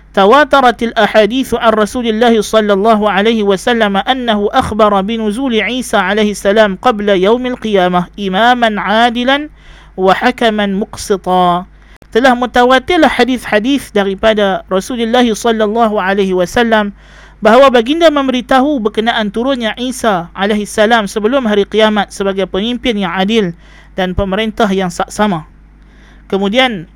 تواترت 0.08 0.82
الأحاديث 0.82 1.54
عن 1.54 1.72
رسول 1.72 2.08
الله 2.08 2.40
صلى 2.40 2.72
الله 2.72 3.00
عليه 3.10 3.44
وسلم 3.44 3.96
أنه 3.96 4.48
أخبر 4.52 5.00
بنزول 5.00 5.54
عيسى 5.60 5.96
عليه 5.96 6.32
السلام 6.32 6.80
قبل 6.82 7.08
يوم 7.08 7.46
القيامة 7.46 8.06
إماما 8.16 8.80
عادلا 8.80 9.48
وحكما 9.96 10.66
مقسطا 10.66 11.48
telah 12.08 12.32
mutawatirlah 12.32 13.12
hadis-hadis 13.12 13.92
daripada 13.92 14.64
Rasulullah 14.72 15.20
sallallahu 15.28 16.00
alaihi 16.00 16.32
wasallam 16.32 16.96
bahawa 17.44 17.68
baginda 17.68 18.08
memberitahu 18.08 18.80
berkenaan 18.80 19.28
turunnya 19.28 19.76
Isa 19.76 20.32
alaihi 20.32 20.64
salam 20.64 21.04
sebelum 21.04 21.44
hari 21.44 21.68
kiamat 21.68 22.08
sebagai 22.08 22.48
pemimpin 22.48 22.96
yang 22.96 23.12
adil 23.12 23.52
dan 23.92 24.16
pemerintah 24.16 24.72
yang 24.72 24.88
saksama. 24.88 25.57
Kemudian 26.28 26.86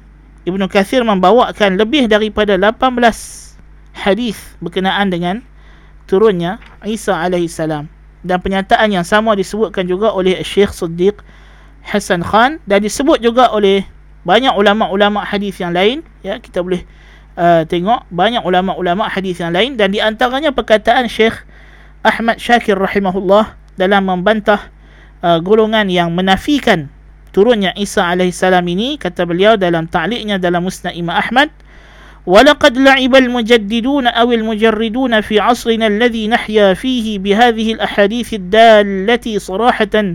Ibnu 0.44 0.68
Kathir 0.68 1.00
membawakan 1.02 1.80
lebih 1.80 2.06
daripada 2.06 2.60
18 2.60 3.00
hadis 3.96 4.36
berkenaan 4.60 5.08
dengan 5.08 5.40
turunnya 6.04 6.60
Isa 6.84 7.16
alaihi 7.16 7.48
salam. 7.48 7.88
Dan 8.22 8.38
pernyataan 8.38 8.92
yang 8.92 9.02
sama 9.02 9.34
disebutkan 9.34 9.88
juga 9.88 10.14
oleh 10.14 10.38
Syekh 10.46 10.70
Siddiq 10.70 11.18
Hasan 11.82 12.22
Khan 12.22 12.62
dan 12.68 12.84
disebut 12.84 13.18
juga 13.18 13.50
oleh 13.50 13.82
banyak 14.22 14.54
ulama-ulama 14.54 15.26
hadis 15.26 15.58
yang 15.58 15.74
lain. 15.74 16.06
Ya 16.22 16.38
kita 16.38 16.62
boleh 16.62 16.86
uh, 17.34 17.66
tengok 17.66 18.06
banyak 18.14 18.46
ulama-ulama 18.46 19.10
hadis 19.10 19.42
yang 19.42 19.50
lain. 19.50 19.74
Dan 19.74 19.90
di 19.90 19.98
antaranya 19.98 20.54
perkataan 20.54 21.10
Syekh 21.10 21.42
Ahmad 22.06 22.38
Syakir 22.38 22.78
rahimahullah 22.78 23.58
dalam 23.74 24.06
membantah 24.06 24.70
uh, 25.22 25.42
golongan 25.42 25.90
yang 25.90 26.14
menafikan 26.14 26.90
turunnya 27.32 27.72
Isa 27.74 28.04
alaihi 28.06 28.30
salam 28.32 28.68
ini 28.68 29.00
kata 29.00 29.24
beliau 29.24 29.56
dalam 29.56 29.88
ta'liqnya 29.88 30.36
dalam 30.38 30.62
Musnad 30.68 30.94
Imam 30.94 31.16
Ahmad 31.16 31.50
ولقد 32.26 32.78
لعب 32.78 33.14
المجددون 33.16 34.06
أو 34.06 34.32
المجردون 34.32 35.20
في 35.20 35.40
عصرنا 35.40 35.86
الذي 35.86 36.28
نحيا 36.28 36.74
فيه 36.74 37.18
بهذه 37.18 37.72
الأحاديث 37.72 38.34
الدالة 38.34 39.38
صراحة 39.38 40.14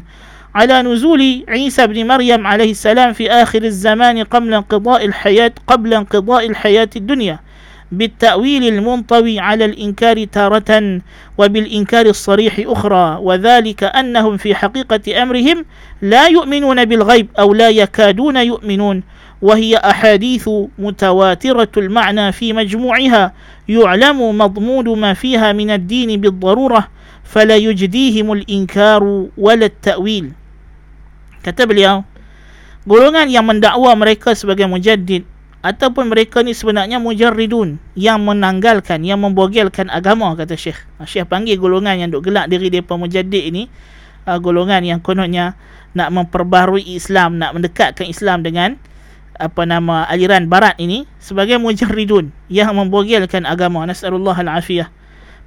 على 0.56 0.82
نزول 0.82 1.43
عيسى 1.49 1.88
بن 1.88 2.08
مريم 2.08 2.47
عليه 2.47 2.71
السلام 2.71 3.13
في 3.13 3.32
آخر 3.32 3.63
الزمان 3.63 4.23
قبل 4.23 4.53
انقضاء 4.53 5.06
الحياة 5.06 5.51
قبل 5.67 5.93
انقضاء 5.93 6.47
الحياة 6.47 6.89
الدنيا 6.95 7.39
بالتأويل 7.91 8.63
المنطوي 8.67 9.39
على 9.39 9.65
الإنكار 9.65 10.23
تارة 10.26 11.02
وبالإنكار 11.38 12.06
الصريح 12.06 12.56
أخرى 12.60 13.17
وذلك 13.21 13.84
أنهم 13.84 14.38
في 14.38 14.56
حقيقة 14.56 15.23
أمرهم 15.23 15.65
لا 16.02 16.28
يؤمنون 16.28 16.86
بالغيب 16.86 17.28
أو 17.39 17.54
لا 17.54 17.69
يكادون 17.69 18.38
يؤمنون 18.38 19.04
وهي 19.41 19.78
أحاديث 19.78 20.50
متواترة 20.80 21.71
المعنى 21.78 22.32
في 22.32 22.54
مجموعها 22.54 23.34
يعلم 23.69 24.38
مضمون 24.38 25.00
ما 25.00 25.13
فيها 25.13 25.54
من 25.54 25.69
الدين 25.69 26.21
بالضرورة 26.21 26.88
فلا 27.23 27.56
يجديهم 27.56 28.32
الإنكار 28.32 29.04
ولا 29.38 29.65
التأويل. 29.65 30.32
كتب 31.43 31.71
اليوم. 31.71 32.04
Golongan 32.88 33.28
yang 33.28 33.43
mendakwa 33.43 33.91
mereka 34.00 34.32
sebagai 34.32 34.63
mujaddid 34.63 35.28
ataupun 35.67 36.08
mereka 36.08 36.39
ni 36.47 36.56
sebenarnya 36.56 37.03
mujarridun 37.03 37.75
yang 37.99 38.23
menanggalkan 38.23 39.03
yang 39.03 39.19
membogelkan 39.19 39.91
agama 39.91 40.32
kata 40.39 40.56
Syekh. 40.56 40.80
Ha, 40.95 41.03
Syekh 41.03 41.27
panggil 41.27 41.60
golongan 41.60 41.99
yang 41.99 42.10
duk 42.15 42.23
gelak 42.23 42.47
diri 42.47 42.71
depa 42.71 42.95
mujaddid 42.95 43.51
ini 43.51 43.67
uh, 44.23 44.39
golongan 44.39 44.88
yang 44.88 44.99
kononnya 45.03 45.60
nak 45.91 46.15
memperbaharui 46.15 46.95
Islam, 46.95 47.36
nak 47.36 47.51
mendekatkan 47.60 48.08
Islam 48.08 48.47
dengan 48.47 48.80
apa 49.38 49.67
nama 49.67 50.08
aliran 50.08 50.47
barat 50.47 50.80
ini 50.80 51.03
sebagai 51.19 51.60
mujarridun 51.60 52.32
yang 52.47 52.71
membogelkan 52.71 53.43
agama. 53.43 53.84
Nasallallahu 53.84 54.39
alafiyah. 54.39 54.88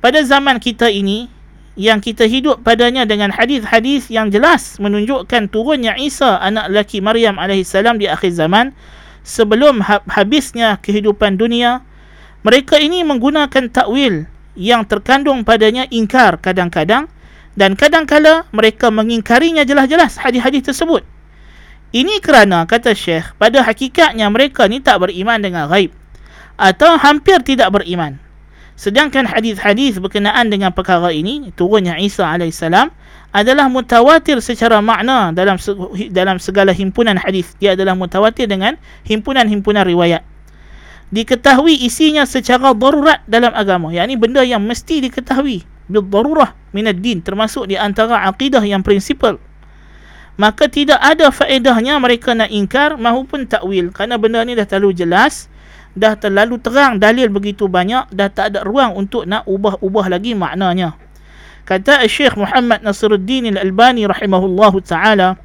Pada 0.04 0.20
zaman 0.20 0.60
kita 0.60 0.92
ini 0.92 1.32
yang 1.80 2.04
kita 2.04 2.28
hidup 2.28 2.60
padanya 2.60 3.08
dengan 3.08 3.32
hadis-hadis 3.32 4.12
yang 4.12 4.28
jelas 4.28 4.76
menunjukkan 4.76 5.48
turunnya 5.48 5.96
Isa 5.96 6.36
anak 6.44 6.68
lelaki 6.68 7.00
Maryam 7.00 7.40
alaihissalam 7.40 7.96
di 7.96 8.04
akhir 8.04 8.36
zaman 8.36 8.76
sebelum 9.22 9.84
ha- 9.84 10.04
habisnya 10.08 10.80
kehidupan 10.80 11.36
dunia 11.36 11.84
mereka 12.40 12.80
ini 12.80 13.04
menggunakan 13.04 13.68
takwil 13.68 14.24
yang 14.56 14.84
terkandung 14.88 15.44
padanya 15.44 15.84
ingkar 15.92 16.40
kadang-kadang 16.40 17.08
dan 17.58 17.76
kadang-kala 17.76 18.48
mereka 18.54 18.88
mengingkarinya 18.88 19.66
jelas-jelas 19.66 20.16
hadis-hadis 20.16 20.72
tersebut. 20.72 21.04
Ini 21.90 22.22
kerana 22.22 22.64
kata 22.70 22.94
Syekh 22.94 23.34
pada 23.34 23.66
hakikatnya 23.66 24.30
mereka 24.30 24.70
ni 24.70 24.78
tak 24.78 25.02
beriman 25.02 25.42
dengan 25.42 25.66
ghaib 25.66 25.90
atau 26.54 26.94
hampir 26.94 27.42
tidak 27.42 27.74
beriman 27.74 28.22
sedangkan 28.80 29.28
hadis-hadis 29.28 30.00
berkenaan 30.00 30.48
dengan 30.48 30.72
perkara 30.72 31.12
ini 31.12 31.52
turunnya 31.52 32.00
Isa 32.00 32.24
alaihissalam 32.24 32.88
adalah 33.30 33.70
mutawatir 33.70 34.40
secara 34.40 34.80
makna 34.80 35.30
dalam 35.30 35.60
dalam 36.10 36.36
segala 36.42 36.72
himpunan 36.74 37.14
hadis. 37.14 37.54
Dia 37.60 37.78
adalah 37.78 37.94
mutawatir 37.94 38.50
dengan 38.50 38.74
himpunan-himpunan 39.06 39.86
riwayat. 39.86 40.26
Diketahui 41.10 41.74
isinya 41.82 42.22
secara 42.22 42.70
darurat 42.70 43.22
dalam 43.26 43.50
agama. 43.50 43.90
Yang 43.90 44.04
ini 44.10 44.16
benda 44.18 44.42
yang 44.46 44.62
mesti 44.62 45.02
diketahui. 45.02 45.66
Bil 45.90 46.06
darurah 46.06 46.54
minad 46.70 47.02
din. 47.02 47.18
Termasuk 47.18 47.66
di 47.66 47.74
antara 47.74 48.26
akidah 48.30 48.62
yang 48.62 48.82
prinsipal. 48.86 49.38
Maka 50.38 50.70
tidak 50.70 51.02
ada 51.02 51.34
faedahnya 51.34 51.98
mereka 51.98 52.32
nak 52.32 52.50
ingkar 52.50 52.94
maupun 52.94 53.50
takwil. 53.50 53.90
Kerana 53.90 54.22
benda 54.22 54.42
ni 54.46 54.54
dah 54.54 54.66
terlalu 54.66 55.02
jelas 55.02 55.49
Dah 55.95 56.19
terlalu 56.19 56.59
terang 56.59 56.99
dalil 56.99 57.31
begitu 57.31 57.71
banyak. 57.71 58.11
Dah 58.11 58.27
tak 58.27 58.53
ada 58.55 58.67
ruang 58.67 58.99
untuk 58.99 59.23
nak 59.23 59.47
ubah-ubah 59.47 60.11
lagi 60.11 60.35
maknanya. 60.35 60.99
Kata 61.65 62.03
Syekh 62.05 62.37
Muhammad 62.37 62.85
Nasiruddin 62.85 63.55
Al-Albani 63.55 64.05
rahimahullahu 64.05 64.85
taala, 64.85 65.39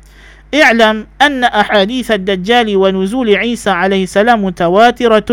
"I'lam 0.53 1.09
anna 1.17 1.49
ahadith 1.49 2.13
ad-dajjal 2.13 2.69
wa 2.77 2.93
nuzul 2.93 3.31
Isa 3.31 3.73
alaihi 3.73 4.05
salam 4.05 4.45
mutawatirah 4.45 5.25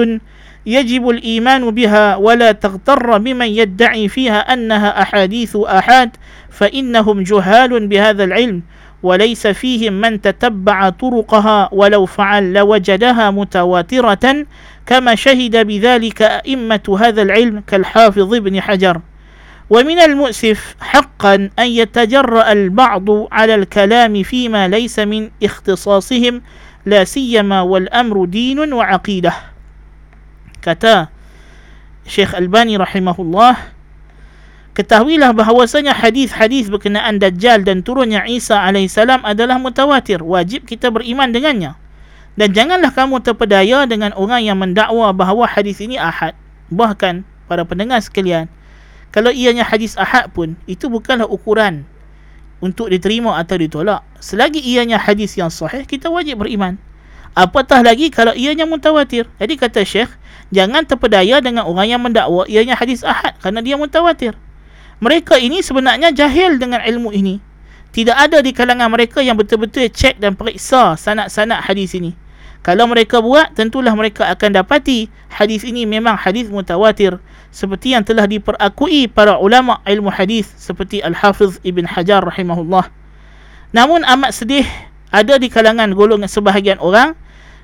يجب 0.68 1.10
الإيمان 1.10 1.72
بها 1.72 2.16
ولا 2.16 2.52
تغتر 2.52 3.18
بمن 3.18 3.48
يدعي 3.48 4.08
فيها 4.08 4.54
أنها 4.54 5.02
أحاديث 5.02 5.56
أحاد 5.56 6.10
فإنهم 6.52 7.24
جهال 7.24 7.88
بهذا 7.88 8.24
العلم 8.24 8.62
وليس 9.03 9.47
فيهم 9.47 9.93
من 9.93 10.21
تتبع 10.21 10.91
طرقها 10.91 11.69
ولو 11.73 12.07
فعل 12.07 12.53
لوجدها 12.53 13.31
متواترة 13.31 14.47
كما 14.87 15.15
شهد 15.15 15.67
بذلك 15.67 16.23
أئمة 16.23 16.97
هذا 17.01 17.23
العلم 17.23 17.63
كالحافظ 17.67 18.35
ابن 18.35 18.61
حجر. 18.61 19.01
ومن 19.71 19.99
المؤسف 19.99 20.77
حقا 20.81 21.35
أن 21.59 21.67
يتجرأ 21.67 22.53
البعض 22.53 23.05
على 23.33 23.55
الكلام 23.55 24.23
فيما 24.23 24.69
ليس 24.69 24.99
من 24.99 25.31
اختصاصهم 25.43 26.43
لا 26.87 27.05
سيما 27.05 27.61
والأمر 27.61 28.25
دين 28.25 28.73
وعقيدة. 28.73 29.33
kata 30.63 31.11
Syekh 32.07 32.39
Albani 32.39 32.79
rahimahullah 32.79 33.59
ketahuilah 34.73 35.37
bahawasanya 35.37 35.93
hadis-hadis 35.93 36.73
berkenaan 36.73 37.21
Dajjal 37.21 37.65
dan 37.65 37.85
turunnya 37.85 38.25
Isa 38.25 38.57
alaihissalam 38.57 39.21
adalah 39.25 39.61
mutawatir 39.61 40.25
wajib 40.25 40.65
kita 40.65 40.89
beriman 40.89 41.33
dengannya. 41.33 41.77
Dan 42.33 42.57
janganlah 42.57 42.97
kamu 42.97 43.21
terpedaya 43.21 43.85
dengan 43.85 44.17
orang 44.17 44.41
yang 44.41 44.57
mendakwa 44.57 45.13
bahawa 45.13 45.45
hadis 45.45 45.85
ini 45.85 46.01
ahad. 46.01 46.33
Bahkan 46.73 47.29
para 47.45 47.69
pendengar 47.69 48.01
sekalian 48.01 48.49
kalau 49.13 49.29
ianya 49.29 49.61
hadis 49.69 49.93
ahad 50.01 50.33
pun 50.33 50.57
itu 50.65 50.89
bukanlah 50.89 51.29
ukuran 51.29 51.85
untuk 52.65 52.89
diterima 52.89 53.37
atau 53.37 53.61
ditolak. 53.61 54.01
Selagi 54.25 54.65
ianya 54.65 54.97
hadis 54.97 55.37
yang 55.37 55.53
sahih 55.53 55.85
kita 55.85 56.09
wajib 56.09 56.41
beriman. 56.41 56.81
Apatah 57.37 57.85
lagi 57.85 58.09
kalau 58.09 58.33
ianya 58.33 58.65
mutawatir? 58.65 59.29
Jadi 59.37 59.61
kata 59.61 59.85
syekh 59.85 60.09
jangan 60.49 60.89
terpedaya 60.89 61.45
dengan 61.45 61.69
orang 61.69 61.93
yang 61.93 62.01
mendakwa 62.01 62.49
ianya 62.49 62.73
hadis 62.73 63.05
ahad 63.05 63.37
kerana 63.45 63.61
dia 63.61 63.77
mutawatir 63.77 64.33
mereka 65.03 65.35
ini 65.35 65.59
sebenarnya 65.67 66.15
jahil 66.15 66.63
dengan 66.63 66.79
ilmu 66.79 67.11
ini 67.11 67.43
tidak 67.91 68.17
ada 68.31 68.39
di 68.39 68.55
kalangan 68.55 68.89
mereka 68.89 69.19
yang 69.21 69.35
betul-betul 69.35 69.91
cek 69.91 70.23
dan 70.23 70.39
periksa 70.39 70.95
sanad-sanad 70.95 71.67
hadis 71.67 71.99
ini 71.99 72.15
kalau 72.63 72.87
mereka 72.87 73.19
buat 73.19 73.51
tentulah 73.59 73.91
mereka 73.99 74.31
akan 74.31 74.63
dapati 74.63 75.11
hadis 75.27 75.67
ini 75.67 75.83
memang 75.83 76.15
hadis 76.15 76.47
mutawatir 76.47 77.19
seperti 77.51 77.93
yang 77.93 78.07
telah 78.07 78.25
diperakui 78.31 79.11
para 79.11 79.37
ulama 79.37 79.83
ilmu 79.85 80.09
hadis 80.09 80.47
seperti 80.57 81.03
Al-Hafiz 81.05 81.61
Ibn 81.67 81.85
Hajar 81.85 82.25
rahimahullah. 82.25 82.89
Namun 83.77 84.07
amat 84.07 84.33
sedih 84.33 84.65
ada 85.13 85.37
di 85.37 85.53
kalangan 85.53 85.93
golongan 85.93 86.31
sebahagian 86.31 86.81
orang 86.81 87.19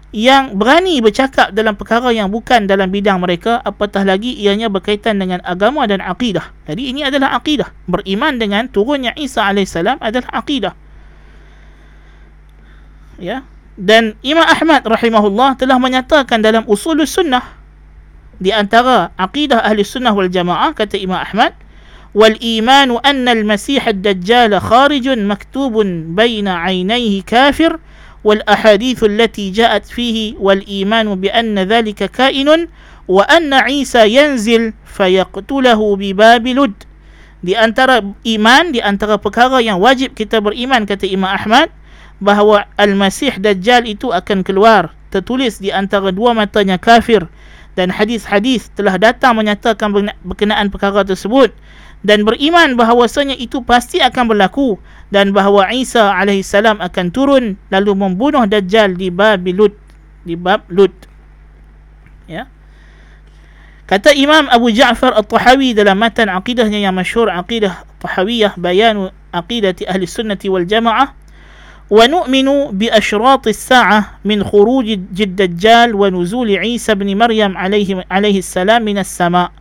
yang 0.09 0.57
berani 0.57 1.05
bercakap 1.05 1.53
dalam 1.53 1.77
perkara 1.77 2.09
yang 2.17 2.33
bukan 2.33 2.65
dalam 2.65 2.89
bidang 2.89 3.21
mereka 3.21 3.61
apatah 3.61 4.09
lagi 4.09 4.33
ianya 4.41 4.73
berkaitan 4.73 5.21
dengan 5.21 5.45
agama 5.45 5.85
dan 5.85 6.01
akidah. 6.01 6.49
Jadi 6.65 6.89
ini 6.89 7.05
adalah 7.05 7.37
akidah. 7.37 7.69
Beriman 7.85 8.41
dengan 8.41 8.73
turunnya 8.73 9.13
Isa 9.21 9.45
AS 9.45 9.77
adalah 9.77 10.31
akidah. 10.33 10.73
Ya. 13.21 13.45
Dan 13.79 14.19
Imam 14.27 14.43
Ahmad 14.43 14.83
rahimahullah 14.83 15.55
telah 15.61 15.77
menyatakan 15.79 16.43
dalam 16.43 16.67
usul 16.67 16.99
sunnah 17.07 17.59
di 18.39 18.55
antara 18.55 19.11
aqidah 19.19 19.63
ahli 19.63 19.83
sunnah 19.83 20.15
wal 20.15 20.31
jamaah 20.31 20.75
kata 20.75 20.99
Imam 20.99 21.19
Ahmad 21.19 21.55
wal 22.15 22.39
imanu 22.39 23.03
anna 23.03 23.35
al 23.35 23.43
masih 23.47 23.83
ad 23.83 24.03
dajjal 24.03 24.55
kharijun 24.59 25.27
maktubun 25.27 26.15
baina 26.15 26.63
aynayhi 26.67 27.23
kafir 27.27 27.79
fihi 29.89 30.37
wal 30.37 30.61
imanu 30.67 31.17
bi 31.17 31.33
anna 31.33 31.65
dhalika 31.65 32.11
kainun 32.13 32.69
wa 33.09 33.25
anna 33.25 33.65
Isa 33.73 34.05
yanzil 34.05 34.77
fayaqtulahu 34.85 35.97
bi 35.97 36.13
babilud. 36.13 36.75
Di 37.39 37.55
antara 37.55 38.03
iman 38.05 38.75
di 38.75 38.83
antara 38.83 39.15
perkara 39.17 39.63
yang 39.63 39.79
wajib 39.79 40.13
kita 40.19 40.43
beriman 40.43 40.85
kata 40.85 41.07
Imam 41.07 41.31
Ahmad 41.31 41.71
bahawa 42.19 42.67
al-masih 42.75 43.39
dajjal 43.39 43.87
itu 43.87 44.11
akan 44.11 44.43
keluar 44.43 44.91
tertulis 45.15 45.63
di 45.63 45.71
antara 45.71 46.11
dua 46.11 46.35
matanya 46.35 46.77
kafir. 46.77 47.25
Dan 47.79 47.95
hadis-hadis 47.95 48.75
telah 48.75 48.99
datang 48.99 49.39
menyatakan 49.39 49.95
berkenaan 50.27 50.67
perkara 50.67 51.07
tersebut 51.07 51.55
dan 52.04 52.28
beriman 52.28 52.76
bahawasanya 52.76 53.40
itu 53.40 53.64
pasti 53.64 54.04
akan 54.04 54.36
berlaku 54.36 54.76
dan 55.08 55.32
bahawa 55.32 55.72
Isa 55.72 56.12
AS 56.12 56.52
akan 56.54 57.06
turun 57.16 57.56
lalu 57.72 57.92
membunuh 57.96 58.44
Dajjal 58.44 59.00
di 59.00 59.08
Babilut 59.08 59.74
di 60.28 60.36
Bab 60.36 60.68
Lut 60.68 60.92
ya 62.28 62.52
kata 63.88 64.12
Imam 64.16 64.52
Abu 64.52 64.72
Ja'far 64.72 65.16
At-Tahawi 65.16 65.76
dalam 65.76 66.00
matan 66.00 66.28
aqidahnya 66.28 66.84
yang 66.84 66.96
masyhur 66.96 67.32
aqidah 67.32 67.88
Tahawiyah 68.04 68.60
bayan 68.60 69.12
aqidati 69.32 69.88
ahli 69.88 70.04
sunnati 70.04 70.52
wal 70.52 70.68
jamaah 70.68 71.24
ونؤمن 71.94 72.80
بأشراط 72.80 73.48
الساعة 73.48 74.26
من 74.26 74.44
خروج 74.44 74.88
الدجال 75.20 75.96
ونزول 75.96 76.50
عيسى 76.58 76.96
بن 76.96 77.18
مريم 77.18 77.58
عليه, 77.58 78.08
عليه 78.12 78.38
السلام 78.40 78.82
من 78.82 78.98
السماء 78.98 79.52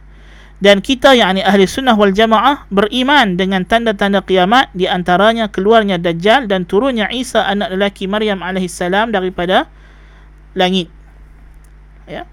dan 0.58 0.82
kita 0.82 1.13
yakni 1.13 1.46
ahli 1.46 1.70
sunnah 1.70 1.93
wal 1.93 2.10
jamaah 2.10 2.65
beriman 2.74 3.38
dengan 3.38 3.62
tanda-tanda 3.62 4.26
kiamat 4.26 4.74
di 4.74 4.89
antaranya 4.89 5.54
keluarnya 5.54 6.02
dajjal 6.02 6.50
dan 6.50 6.65
turunnya 6.65 7.06
Isa 7.13 7.46
anak 7.46 7.78
lelaki 7.78 8.10
Maryam 8.10 8.41
alaihi 8.41 8.65
salam 8.65 9.13
daripada 9.13 9.70
langit 10.58 10.89
ya 12.10 12.26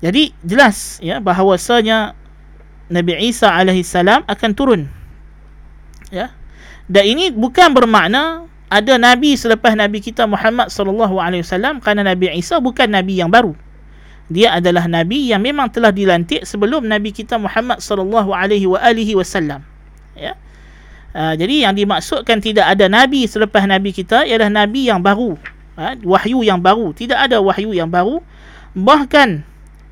Jadi 0.00 0.32
jelas 0.40 0.96
ya 1.04 1.20
bahawasanya 1.20 2.16
Nabi 2.88 3.20
Isa 3.20 3.52
alaihi 3.52 3.84
salam 3.84 4.24
akan 4.24 4.50
turun. 4.56 4.88
Ya. 6.08 6.32
Dan 6.90 7.06
ini 7.06 7.30
bukan 7.30 7.70
bermakna 7.70 8.50
ada 8.66 8.98
nabi 8.98 9.38
selepas 9.38 9.78
nabi 9.78 10.02
kita 10.02 10.26
Muhammad 10.26 10.74
sallallahu 10.74 11.22
alaihi 11.22 11.46
wasallam 11.46 11.78
kerana 11.78 12.02
Nabi 12.02 12.34
Isa 12.34 12.58
bukan 12.58 12.90
nabi 12.90 13.20
yang 13.20 13.30
baru. 13.30 13.54
Dia 14.30 14.62
adalah 14.62 14.86
nabi 14.86 15.26
yang 15.26 15.42
memang 15.42 15.74
telah 15.74 15.90
dilantik 15.90 16.46
sebelum 16.46 16.86
nabi 16.86 17.10
kita 17.10 17.34
Muhammad 17.34 17.82
sallallahu 17.82 18.30
alaihi 18.30 18.70
wa 18.70 18.78
alihi 18.78 19.18
wasallam. 19.18 19.66
Ya. 20.14 20.38
Uh, 21.10 21.34
jadi 21.34 21.66
yang 21.66 21.74
dimaksudkan 21.74 22.38
tidak 22.38 22.70
ada 22.70 22.86
nabi 22.86 23.26
selepas 23.26 23.66
nabi 23.66 23.90
kita 23.90 24.22
ialah 24.22 24.46
nabi 24.46 24.86
yang 24.86 25.02
baru. 25.02 25.34
Ha, 25.74 25.98
wahyu 26.06 26.46
yang 26.46 26.62
baru. 26.62 26.94
Tidak 26.94 27.18
ada 27.18 27.42
wahyu 27.42 27.74
yang 27.74 27.90
baru. 27.90 28.22
Bahkan 28.78 29.42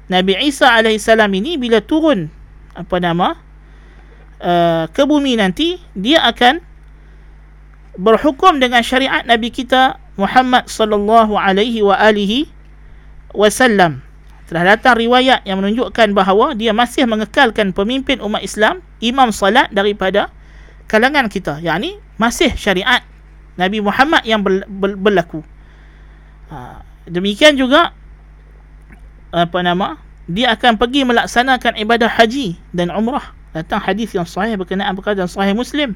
Nabi 0.09 0.33
Isa 0.41 0.73
alaihissalam 0.73 1.29
ini 1.37 1.61
bila 1.61 1.85
turun 1.85 2.33
apa 2.73 2.97
nama 2.97 3.37
uh, 4.41 4.89
ke 4.89 5.05
bumi 5.05 5.37
nanti 5.37 5.77
dia 5.93 6.25
akan 6.25 6.65
berhukum 7.99 8.57
dengan 8.57 8.81
syariat 8.81 9.27
Nabi 9.27 9.53
kita 9.53 10.01
Muhammad 10.17 10.71
sallallahu 10.71 11.37
alaihi 11.37 11.85
wa 11.85 11.99
alihi 11.99 12.49
wasallam. 13.37 14.01
Telah 14.49 14.77
datang 14.77 14.97
riwayat 14.97 15.45
yang 15.45 15.61
menunjukkan 15.61 16.17
bahawa 16.17 16.57
dia 16.57 16.73
masih 16.73 17.05
mengekalkan 17.05 17.77
pemimpin 17.77 18.17
umat 18.25 18.41
Islam, 18.41 18.81
imam 19.05 19.29
salat 19.29 19.69
daripada 19.69 20.33
kalangan 20.89 21.29
kita. 21.29 21.61
yakni 21.61 22.01
masih 22.17 22.57
syariat 22.57 23.05
Nabi 23.61 23.85
Muhammad 23.85 24.25
yang 24.25 24.41
berlaku. 24.73 25.45
Ha, 26.49 26.81
demikian 27.05 27.61
juga 27.61 27.93
apa 29.29 29.61
nama 29.61 30.01
dia 30.25 30.53
akan 30.57 30.81
pergi 30.81 31.05
melaksanakan 31.05 31.77
ibadah 31.77 32.09
haji 32.09 32.57
dan 32.73 32.89
umrah 32.89 33.37
datang 33.53 33.81
hadis 33.81 34.13
yang 34.17 34.25
sahih 34.25 34.57
berkenaan 34.57 34.93
perkara 34.97 35.29
sahih 35.29 35.53
muslim 35.53 35.93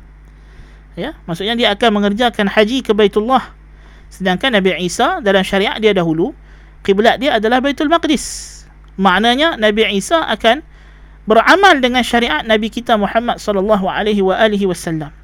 ya 0.96 1.16
maksudnya 1.24 1.56
dia 1.56 1.68
akan 1.72 2.00
mengerjakan 2.00 2.48
haji 2.48 2.84
ke 2.84 2.92
Baitullah 2.92 3.52
sedangkan 4.12 4.60
Nabi 4.60 4.76
Isa 4.84 5.24
dalam 5.24 5.40
syariat 5.40 5.80
dia 5.80 5.96
dahulu 5.96 6.36
kiblat 6.82 7.18
dia 7.22 7.38
adalah 7.38 7.62
Baitul 7.62 7.88
Maqdis 7.88 8.50
maknanya 8.98 9.56
Nabi 9.56 9.88
Isa 9.96 10.22
akan 10.26 10.62
beramal 11.24 11.78
dengan 11.78 12.02
syariat 12.02 12.42
Nabi 12.42 12.68
kita 12.68 12.98
Muhammad 12.98 13.38
sallallahu 13.38 13.86
alaihi 13.86 14.20
wa 14.20 14.34
alihi 14.36 14.66
wasallam 14.66 15.14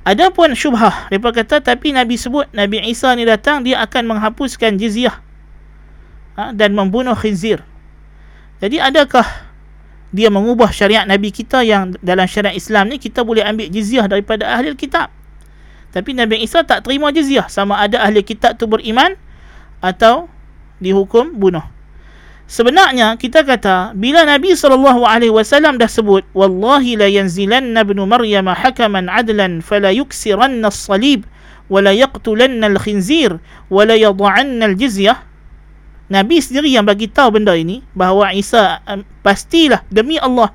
Adapun 0.00 0.56
syubhah 0.56 1.12
mereka 1.12 1.44
kata 1.44 1.60
tapi 1.60 1.92
Nabi 1.92 2.16
sebut 2.16 2.48
Nabi 2.56 2.80
Isa 2.88 3.12
ni 3.12 3.28
datang 3.28 3.60
dia 3.60 3.84
akan 3.84 4.16
menghapuskan 4.16 4.80
jizyah 4.80 5.20
ha, 6.40 6.56
dan 6.56 6.72
membunuh 6.72 7.12
khinzir. 7.12 7.60
Jadi 8.64 8.80
adakah 8.80 9.28
dia 10.10 10.32
mengubah 10.32 10.72
syariat 10.72 11.04
Nabi 11.04 11.28
kita 11.28 11.60
yang 11.62 11.92
dalam 12.00 12.24
syariat 12.24 12.56
Islam 12.56 12.88
ni 12.88 12.96
kita 12.96 13.20
boleh 13.20 13.44
ambil 13.44 13.68
jizyah 13.68 14.08
daripada 14.08 14.48
ahli 14.48 14.72
kitab. 14.72 15.12
Tapi 15.92 16.16
Nabi 16.16 16.40
Isa 16.48 16.64
tak 16.64 16.88
terima 16.88 17.12
jizyah 17.12 17.52
sama 17.52 17.76
ada 17.84 18.00
ahli 18.00 18.24
kitab 18.24 18.56
tu 18.56 18.64
beriman 18.64 19.20
atau 19.84 20.32
dihukum 20.80 21.36
bunuh. 21.36 21.62
Sebenarnya 22.50 23.14
kita 23.14 23.46
kata 23.46 23.94
bila 23.94 24.26
Nabi 24.26 24.58
SAW 24.58 25.78
dah 25.78 25.86
sebut 25.86 26.26
wallahi 26.34 26.98
la 26.98 27.06
yanzilanna 27.06 27.86
ibnu 27.86 28.02
Maryam 28.10 28.50
hakaman 28.50 29.06
adlan 29.06 29.62
fala 29.62 29.94
yuksiranna 29.94 30.66
as-salib 30.66 31.30
wala 31.70 31.94
yaqtulanna 31.94 32.66
al-khinzir 32.74 33.38
wala 33.70 33.94
yad'anna 33.94 34.66
al-jizyah 34.66 35.22
Nabi 36.10 36.42
sendiri 36.42 36.74
yang 36.74 36.90
bagi 36.90 37.06
tahu 37.06 37.38
benda 37.38 37.54
ini 37.54 37.86
bahawa 37.94 38.34
Isa 38.34 38.82
pastilah 39.22 39.86
demi 39.86 40.18
Allah 40.18 40.50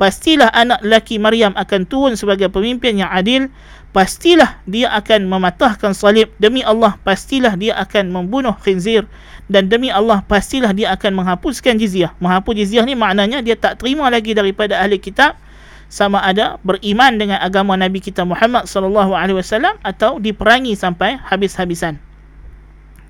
pastilah 0.00 0.48
anak 0.48 0.80
lelaki 0.80 1.20
Maryam 1.20 1.52
akan 1.60 1.84
turun 1.84 2.16
sebagai 2.16 2.48
pemimpin 2.48 3.04
yang 3.04 3.12
adil 3.12 3.52
pastilah 3.94 4.58
dia 4.66 4.90
akan 4.90 5.30
mematahkan 5.30 5.94
salib. 5.94 6.34
Demi 6.42 6.66
Allah 6.66 6.98
pastilah 7.06 7.54
dia 7.54 7.78
akan 7.78 8.10
membunuh 8.10 8.58
khinzir. 8.58 9.06
Dan 9.46 9.70
demi 9.70 9.94
Allah 9.94 10.26
pastilah 10.26 10.74
dia 10.74 10.90
akan 10.90 11.22
menghapuskan 11.22 11.78
jizyah. 11.78 12.10
Menghapus 12.18 12.66
jizyah 12.66 12.82
ni 12.82 12.98
maknanya 12.98 13.38
dia 13.38 13.54
tak 13.54 13.78
terima 13.78 14.10
lagi 14.10 14.34
daripada 14.34 14.82
ahli 14.82 14.98
kitab. 14.98 15.38
Sama 15.86 16.18
ada 16.18 16.58
beriman 16.66 17.14
dengan 17.14 17.38
agama 17.38 17.78
Nabi 17.78 18.02
kita 18.02 18.26
Muhammad 18.26 18.66
sallallahu 18.66 19.14
alaihi 19.14 19.38
wasallam 19.38 19.78
atau 19.86 20.18
diperangi 20.18 20.74
sampai 20.74 21.22
habis-habisan. 21.22 22.02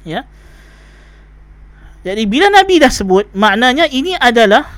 Ya. 0.04 0.28
Jadi 2.04 2.28
bila 2.28 2.52
Nabi 2.52 2.76
dah 2.76 2.92
sebut 2.92 3.24
maknanya 3.32 3.88
ini 3.88 4.12
adalah 4.20 4.68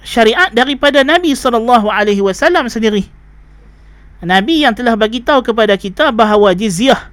syariat 0.00 0.48
daripada 0.56 1.04
Nabi 1.04 1.36
sallallahu 1.36 1.92
alaihi 1.92 2.24
wasallam 2.24 2.72
sendiri 2.72 3.12
Nabi 4.24 4.64
yang 4.64 4.72
telah 4.72 4.96
bagi 4.96 5.20
tahu 5.20 5.44
kepada 5.44 5.76
kita 5.76 6.08
bahawa 6.10 6.56
jizyah 6.56 7.12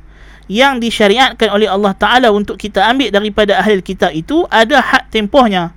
yang 0.52 0.80
disyariatkan 0.80 1.52
oleh 1.52 1.68
Allah 1.68 1.96
Taala 1.96 2.32
untuk 2.32 2.60
kita 2.60 2.84
ambil 2.88 3.12
daripada 3.12 3.60
ahli 3.60 3.84
kita 3.84 4.12
itu 4.12 4.48
ada 4.48 4.80
hak 4.80 5.12
tempohnya. 5.12 5.76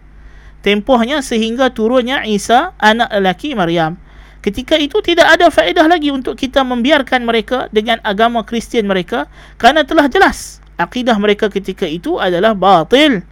Tempohnya 0.64 1.20
sehingga 1.20 1.68
turunnya 1.70 2.24
Isa 2.24 2.72
anak 2.80 3.12
lelaki 3.12 3.52
Maryam. 3.52 4.00
Ketika 4.40 4.76
itu 4.76 5.00
tidak 5.04 5.28
ada 5.36 5.48
faedah 5.48 5.86
lagi 5.88 6.08
untuk 6.08 6.36
kita 6.36 6.64
membiarkan 6.64 7.24
mereka 7.24 7.68
dengan 7.72 8.00
agama 8.04 8.44
Kristian 8.44 8.88
mereka 8.88 9.28
kerana 9.60 9.84
telah 9.84 10.08
jelas 10.08 10.60
akidah 10.80 11.16
mereka 11.20 11.52
ketika 11.52 11.84
itu 11.84 12.16
adalah 12.16 12.56
batil. 12.56 13.22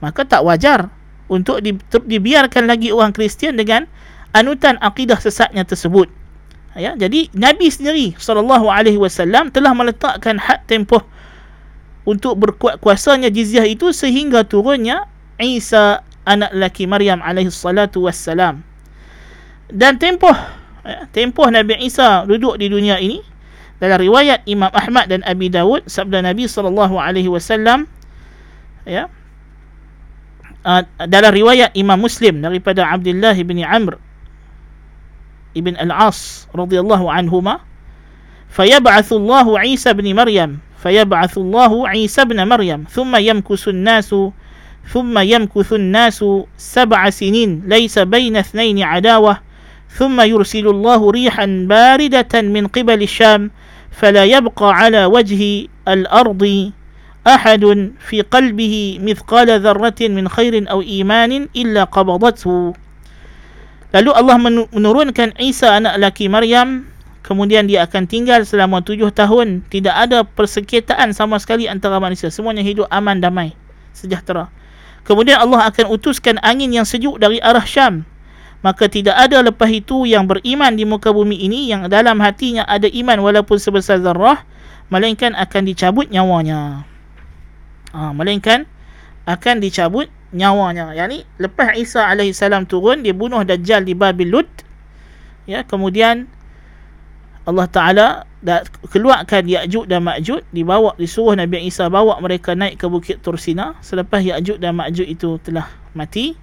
Maka 0.00 0.26
tak 0.26 0.44
wajar 0.44 0.92
untuk 1.28 1.60
dibiarkan 2.04 2.68
lagi 2.68 2.92
orang 2.92 3.14
Kristian 3.14 3.56
dengan 3.56 3.88
anutan 4.36 4.76
akidah 4.82 5.16
sesatnya 5.16 5.64
tersebut 5.64 6.23
ya 6.74 6.98
jadi 6.98 7.30
nabi 7.34 7.70
sendiri 7.70 8.18
sallallahu 8.18 8.66
alaihi 8.66 8.98
wasallam 8.98 9.50
telah 9.54 9.72
meletakkan 9.74 10.38
had 10.38 10.62
tempoh 10.66 11.02
untuk 12.04 12.36
berkuat 12.36 12.78
kuasanya 12.78 13.32
jizyah 13.32 13.64
itu 13.64 13.90
sehingga 13.90 14.44
turunnya 14.44 15.08
Isa 15.40 16.04
anak 16.24 16.54
lelaki 16.54 16.86
Maryam 16.86 17.20
alaihi 17.24 17.50
salatu 17.50 18.06
wassalam. 18.06 18.62
Dan 19.72 19.96
tempoh 19.96 20.36
ya, 20.84 21.08
tempoh 21.10 21.48
Nabi 21.48 21.80
Isa 21.80 22.28
duduk 22.28 22.60
di 22.60 22.68
dunia 22.68 23.00
ini 23.00 23.24
dalam 23.80 23.98
riwayat 23.98 24.44
Imam 24.46 24.70
Ahmad 24.70 25.10
dan 25.10 25.24
Abi 25.26 25.50
Dawud 25.50 25.88
sabda 25.88 26.22
Nabi 26.22 26.46
sallallahu 26.46 26.94
alaihi 27.00 27.26
wasallam 27.26 27.90
ya 28.86 29.10
uh, 30.62 30.84
dalam 31.08 31.32
riwayat 31.32 31.74
Imam 31.74 31.98
Muslim 31.98 32.44
daripada 32.44 32.86
Abdullah 32.86 33.34
bin 33.34 33.64
Amr 33.64 33.98
ابن 35.56 35.76
العاص 35.76 36.48
رضي 36.54 36.80
الله 36.80 37.12
عنهما 37.12 37.58
فيبعث 38.48 39.12
الله 39.12 39.58
عيسى 39.58 39.92
بن 39.92 40.14
مريم 40.16 40.58
فيبعث 40.82 41.38
الله 41.38 41.88
عيسى 41.88 42.24
بن 42.24 42.48
مريم 42.48 42.84
ثم 42.90 43.16
يمكث 43.16 43.68
الناس 43.68 44.14
ثم 44.92 45.18
يمكث 45.18 45.72
الناس 45.72 46.24
سبع 46.56 47.10
سنين 47.10 47.62
ليس 47.66 47.98
بين 47.98 48.36
اثنين 48.36 48.82
عداوة 48.82 49.38
ثم 49.90 50.20
يرسل 50.20 50.68
الله 50.68 51.10
ريحا 51.10 51.66
باردة 51.68 52.42
من 52.42 52.66
قبل 52.66 53.02
الشام 53.02 53.50
فلا 53.90 54.24
يبقى 54.24 54.74
على 54.74 55.04
وجه 55.04 55.66
الأرض 55.88 56.72
أحد 57.26 57.92
في 58.08 58.20
قلبه 58.20 58.98
مثقال 59.02 59.60
ذرة 59.60 59.94
من 60.00 60.28
خير 60.28 60.70
أو 60.70 60.82
إيمان 60.82 61.48
إلا 61.56 61.84
قبضته. 61.84 62.74
Lalu 63.94 64.10
Allah 64.10 64.36
menurunkan 64.74 65.38
Isa 65.38 65.78
anak 65.78 66.02
laki 66.02 66.26
Maryam. 66.26 66.90
Kemudian 67.24 67.70
dia 67.70 67.86
akan 67.86 68.10
tinggal 68.10 68.42
selama 68.42 68.82
tujuh 68.82 69.14
tahun. 69.14 69.62
Tidak 69.70 69.94
ada 69.94 70.26
persekitaan 70.26 71.14
sama 71.14 71.38
sekali 71.38 71.70
antara 71.70 72.02
manusia. 72.02 72.28
Semuanya 72.28 72.60
hidup 72.60 72.90
aman 72.90 73.22
damai 73.22 73.54
Sejahtera. 73.94 74.50
Kemudian 75.06 75.38
Allah 75.38 75.70
akan 75.70 75.94
utuskan 75.94 76.42
angin 76.42 76.74
yang 76.74 76.82
sejuk 76.82 77.22
dari 77.22 77.38
arah 77.38 77.62
Syam. 77.62 78.02
Maka 78.66 78.90
tidak 78.90 79.14
ada 79.14 79.40
lepas 79.46 79.70
itu 79.70 80.10
yang 80.10 80.26
beriman 80.26 80.72
di 80.72 80.88
muka 80.88 81.12
bumi 81.12 81.36
ini 81.36 81.68
Yang 81.68 81.92
dalam 81.92 82.16
hatinya 82.24 82.64
ada 82.64 82.88
iman 82.88 83.20
walaupun 83.20 83.60
sebesar 83.60 84.00
zarrah 84.00 84.40
Melainkan 84.88 85.36
akan 85.36 85.62
dicabut 85.68 86.08
nyawanya. 86.08 86.88
Ha, 87.92 88.10
Melainkan 88.16 88.66
akan 89.24 89.60
dicabut 89.60 90.12
nyawanya. 90.34 90.92
Yang 90.92 91.08
ni 91.08 91.18
lepas 91.38 91.78
Isa 91.78 92.10
salam 92.34 92.66
turun 92.66 93.06
dia 93.06 93.14
bunuh 93.14 93.46
Dajjal 93.46 93.86
di 93.86 93.94
Babil 93.94 94.28
Lut. 94.28 94.50
Ya, 95.46 95.62
kemudian 95.62 96.26
Allah 97.44 97.68
Taala 97.68 98.06
dah 98.40 98.64
keluarkan 98.88 99.44
Ya'juj 99.44 99.88
dan 99.88 100.04
Ma'juj 100.04 100.44
dibawa 100.52 100.96
disuruh 100.96 101.36
Nabi 101.36 101.68
Isa 101.68 101.88
bawa 101.92 102.16
mereka 102.20 102.56
naik 102.56 102.80
ke 102.80 102.88
bukit 102.88 103.20
Tursina 103.20 103.76
selepas 103.84 104.20
Ya'juj 104.20 104.60
dan 104.60 104.76
Ma'juj 104.76 105.04
itu 105.04 105.36
telah 105.44 105.68
mati. 105.92 106.36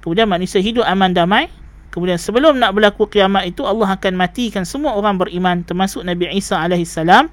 Kemudian 0.00 0.26
manusia 0.26 0.58
hidup 0.58 0.88
aman 0.88 1.12
damai. 1.12 1.52
Kemudian 1.92 2.16
sebelum 2.16 2.56
nak 2.56 2.72
berlaku 2.72 3.04
kiamat 3.04 3.44
itu 3.52 3.68
Allah 3.68 3.92
akan 3.92 4.16
matikan 4.16 4.64
semua 4.64 4.96
orang 4.96 5.20
beriman 5.20 5.60
termasuk 5.60 6.00
Nabi 6.00 6.32
Isa 6.32 6.56
alaihi 6.56 6.88
salam. 6.88 7.28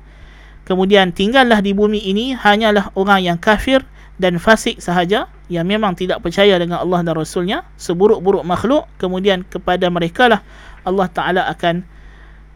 Kemudian 0.67 1.15
tinggallah 1.15 1.63
di 1.63 1.71
bumi 1.71 2.03
ini 2.03 2.35
hanyalah 2.35 2.91
orang 2.99 3.23
yang 3.23 3.39
kafir 3.39 3.81
dan 4.19 4.35
fasik 4.35 4.83
sahaja 4.83 5.31
yang 5.47 5.63
memang 5.63 5.95
tidak 5.95 6.19
percaya 6.19 6.59
dengan 6.59 6.83
Allah 6.83 7.01
dan 7.01 7.15
Rasulnya 7.15 7.63
seburuk-buruk 7.79 8.43
makhluk 8.43 8.85
kemudian 8.99 9.47
kepada 9.47 9.87
mereka 9.87 10.27
lah 10.27 10.41
Allah 10.83 11.07
Ta'ala 11.07 11.41
akan 11.47 11.87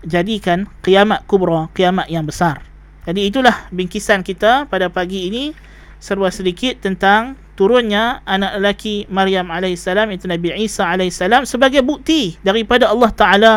jadikan 0.03 0.67
kiamat 0.83 1.23
kubra 1.23 1.71
kiamat 1.71 2.11
yang 2.11 2.27
besar. 2.27 2.61
Jadi 3.07 3.31
itulah 3.31 3.67
bingkisan 3.71 4.23
kita 4.23 4.67
pada 4.67 4.91
pagi 4.91 5.31
ini. 5.31 5.55
Serba 6.03 6.27
sedikit 6.35 6.83
tentang 6.83 7.39
turunnya 7.55 8.19
anak 8.27 8.59
lelaki 8.59 9.07
Maryam 9.07 9.47
AS 9.47 9.87
itu 9.87 10.27
Nabi 10.27 10.51
Isa 10.59 10.91
AS 10.91 11.23
sebagai 11.47 11.79
bukti 11.79 12.35
daripada 12.43 12.91
Allah 12.91 13.11
Ta'ala 13.15 13.53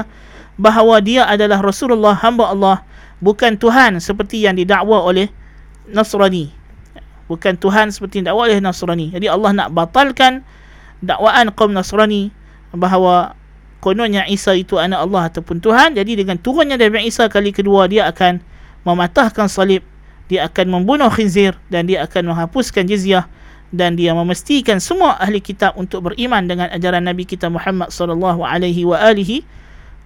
bahawa 0.54 1.02
dia 1.02 1.26
adalah 1.26 1.58
Rasulullah 1.58 2.14
hamba 2.14 2.54
Allah 2.54 2.76
bukan 3.18 3.58
Tuhan 3.58 3.98
seperti 3.98 4.46
yang 4.46 4.54
didakwa 4.54 5.02
oleh 5.02 5.26
Nasrani 5.90 6.55
bukan 7.26 7.54
Tuhan 7.58 7.90
seperti 7.90 8.22
dakwa 8.22 8.46
oleh 8.46 8.58
Nasrani. 8.58 9.12
Jadi 9.14 9.26
Allah 9.26 9.50
nak 9.54 9.68
batalkan 9.74 10.42
dakwaan 11.02 11.52
kaum 11.52 11.74
Nasrani 11.74 12.30
bahawa 12.74 13.34
kononnya 13.82 14.26
Isa 14.26 14.56
itu 14.56 14.78
anak 14.80 15.06
Allah 15.06 15.22
ataupun 15.30 15.62
Tuhan. 15.62 15.94
Jadi 15.94 16.18
dengan 16.18 16.38
turunnya 16.40 16.74
Nabi 16.78 17.06
Isa 17.06 17.30
kali 17.30 17.54
kedua 17.54 17.86
dia 17.86 18.08
akan 18.10 18.42
mematahkan 18.86 19.50
salib, 19.50 19.82
dia 20.30 20.46
akan 20.46 20.80
membunuh 20.82 21.10
khinzir 21.10 21.54
dan 21.70 21.90
dia 21.90 22.06
akan 22.06 22.34
menghapuskan 22.34 22.86
jizyah 22.86 23.26
dan 23.74 23.98
dia 23.98 24.14
memastikan 24.14 24.78
semua 24.78 25.18
ahli 25.18 25.42
kitab 25.42 25.74
untuk 25.74 26.06
beriman 26.06 26.46
dengan 26.46 26.70
ajaran 26.70 27.02
Nabi 27.02 27.26
kita 27.26 27.50
Muhammad 27.50 27.90
sallallahu 27.90 28.46
alaihi 28.46 28.86
wa 28.86 28.94
alihi 28.94 29.42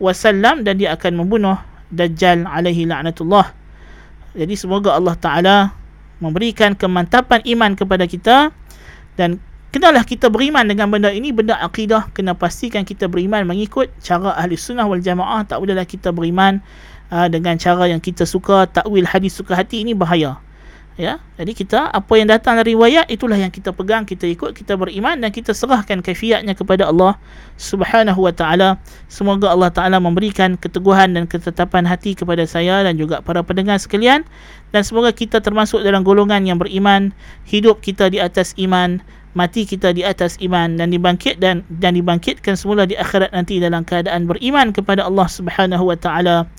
wasallam 0.00 0.64
dan 0.64 0.80
dia 0.80 0.96
akan 0.96 1.24
membunuh 1.24 1.60
Dajjal 1.90 2.46
alaihi 2.46 2.86
la'natullah. 2.86 3.50
Jadi 4.38 4.54
semoga 4.54 4.94
Allah 4.94 5.18
Taala 5.18 5.56
memberikan 6.20 6.76
kemantapan 6.76 7.40
iman 7.56 7.72
kepada 7.74 8.04
kita. 8.04 8.52
Dan 9.16 9.40
kenalah 9.74 10.04
kita 10.04 10.28
beriman 10.28 10.68
dengan 10.68 10.92
benda 10.92 11.10
ini 11.10 11.32
benda 11.32 11.56
akidah. 11.58 12.12
Kena 12.12 12.36
pastikan 12.36 12.84
kita 12.84 13.08
beriman 13.08 13.48
mengikut 13.48 13.90
cara 14.04 14.36
ahli 14.36 14.54
sunnah 14.54 14.84
wal 14.86 15.00
jamaah. 15.00 15.44
Tak 15.48 15.58
bolehlah 15.58 15.88
kita 15.88 16.12
beriman 16.12 16.60
uh, 17.08 17.26
dengan 17.26 17.56
cara 17.56 17.88
yang 17.88 17.98
kita 17.98 18.28
suka. 18.28 18.68
Takwil 18.68 19.08
hadis 19.08 19.34
suka 19.34 19.56
hati 19.56 19.82
ini 19.82 19.96
bahaya 19.96 20.38
ya 21.00 21.16
jadi 21.40 21.56
kita 21.56 21.88
apa 21.88 22.12
yang 22.20 22.28
datang 22.28 22.60
dari 22.60 22.76
riwayat 22.76 23.08
itulah 23.08 23.40
yang 23.40 23.48
kita 23.48 23.72
pegang 23.72 24.04
kita 24.04 24.28
ikut 24.28 24.52
kita 24.52 24.76
beriman 24.76 25.16
dan 25.24 25.32
kita 25.32 25.56
serahkan 25.56 26.04
kaifiatnya 26.04 26.52
kepada 26.52 26.86
Allah 26.92 27.16
Subhanahu 27.56 28.24
wa 28.24 28.32
taala. 28.32 28.76
Semoga 29.08 29.52
Allah 29.52 29.72
taala 29.72 29.96
memberikan 29.96 30.60
keteguhan 30.60 31.16
dan 31.16 31.24
ketetapan 31.24 31.88
hati 31.88 32.12
kepada 32.12 32.44
saya 32.44 32.84
dan 32.84 33.00
juga 33.00 33.24
para 33.24 33.40
pendengar 33.40 33.80
sekalian. 33.80 34.24
Dan 34.70 34.86
semoga 34.86 35.10
kita 35.10 35.42
termasuk 35.42 35.82
dalam 35.82 36.04
golongan 36.06 36.46
yang 36.46 36.60
beriman 36.60 37.10
hidup 37.48 37.82
kita 37.82 38.12
di 38.12 38.22
atas 38.22 38.54
iman 38.60 39.02
mati 39.30 39.62
kita 39.62 39.94
di 39.94 40.02
atas 40.02 40.34
iman 40.42 40.74
dan 40.74 40.90
dibangkit 40.90 41.38
dan 41.38 41.62
dan 41.70 41.94
dibangkitkan 41.94 42.58
semula 42.58 42.82
di 42.82 42.98
akhirat 42.98 43.30
nanti 43.30 43.62
dalam 43.62 43.86
keadaan 43.86 44.26
beriman 44.26 44.74
kepada 44.74 45.06
Allah 45.06 45.30
Subhanahu 45.30 45.86
wa 45.86 45.94
taala 45.94 46.50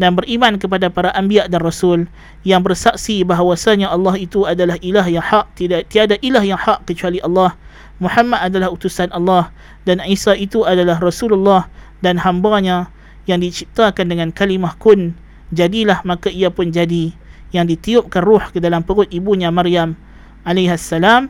dan 0.00 0.16
beriman 0.16 0.56
kepada 0.56 0.88
para 0.88 1.12
anbiya 1.12 1.44
dan 1.44 1.60
rasul 1.60 2.08
yang 2.40 2.64
bersaksi 2.64 3.20
bahawasanya 3.20 3.92
Allah 3.92 4.16
itu 4.16 4.48
adalah 4.48 4.80
ilah 4.80 5.04
yang 5.04 5.20
hak 5.20 5.52
tidak 5.60 5.92
tiada 5.92 6.16
ilah 6.24 6.40
yang 6.40 6.56
hak 6.56 6.88
kecuali 6.88 7.20
Allah. 7.20 7.52
Muhammad 8.00 8.48
adalah 8.48 8.72
utusan 8.72 9.12
Allah 9.12 9.52
dan 9.84 10.00
Isa 10.08 10.32
itu 10.32 10.64
adalah 10.64 10.96
Rasulullah 10.96 11.68
dan 12.00 12.16
hambanya 12.16 12.88
yang 13.28 13.44
diciptakan 13.44 14.08
dengan 14.08 14.32
kalimah 14.32 14.72
kun. 14.80 15.12
Jadilah 15.52 16.00
maka 16.08 16.32
ia 16.32 16.48
pun 16.48 16.72
jadi 16.72 17.12
yang 17.52 17.68
ditiupkan 17.68 18.24
ruh 18.24 18.40
ke 18.48 18.56
dalam 18.56 18.80
perut 18.80 19.12
ibunya 19.12 19.52
Maryam 19.52 20.00
alaihissalam. 20.48 21.28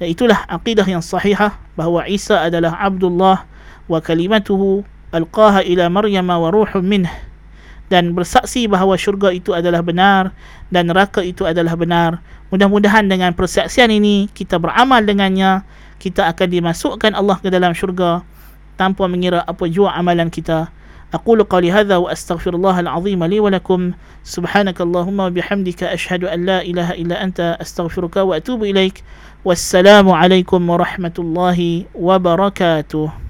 Dan 0.00 0.06
itulah 0.08 0.48
akidah 0.48 0.88
yang 0.88 1.04
sahihah 1.04 1.60
bahawa 1.76 2.08
Isa 2.08 2.40
adalah 2.40 2.72
Abdullah 2.80 3.44
wa 3.84 3.98
kalimatuhu 4.00 4.80
alqaha 5.12 5.60
ila 5.60 5.92
Maryam 5.92 6.32
wa 6.32 6.48
ruhun 6.48 6.80
minhu 6.88 7.27
dan 7.91 8.15
bersaksi 8.17 8.65
bahawa 8.65 8.97
syurga 8.97 9.29
itu 9.29 9.53
adalah 9.53 9.85
benar 9.85 10.33
dan 10.73 10.89
neraka 10.89 11.21
itu 11.21 11.45
adalah 11.45 11.77
benar. 11.77 12.23
Mudah-mudahan 12.49 13.09
dengan 13.09 13.33
persaksian 13.33 13.89
ini 13.89 14.29
kita 14.33 14.57
beramal 14.61 15.01
dengannya, 15.05 15.65
kita 15.97 16.29
akan 16.29 16.47
dimasukkan 16.49 17.11
Allah 17.13 17.37
ke 17.41 17.49
dalam 17.49 17.73
syurga 17.77 18.25
tanpa 18.77 19.05
mengira 19.05 19.45
apa 19.45 19.69
jua 19.69 19.93
amalan 19.93 20.29
kita. 20.29 20.69
أقول 21.13 21.43
قولي 21.43 21.71
هذا 21.71 21.97
وأستغفر 21.97 22.57
الله 22.57 22.79
العظيم 22.79 23.23
لي 23.23 23.39
ولكم 23.39 23.91
سبحانك 24.23 24.81
اللهم 24.81 25.19
وبحمدك 25.19 25.83
أشهد 25.83 26.25
أن 26.25 26.45
لا 26.45 26.65
إله 26.65 26.91
إلا 26.91 27.23
أنت 27.23 27.57
أستغفرك 27.61 28.15
وأتوب 28.15 28.63
إليك 28.63 29.03
والسلام 29.45 30.09
عليكم 30.09 30.69
ورحمة 30.69 31.13
الله 31.19 31.85
وبركاته 31.93 33.23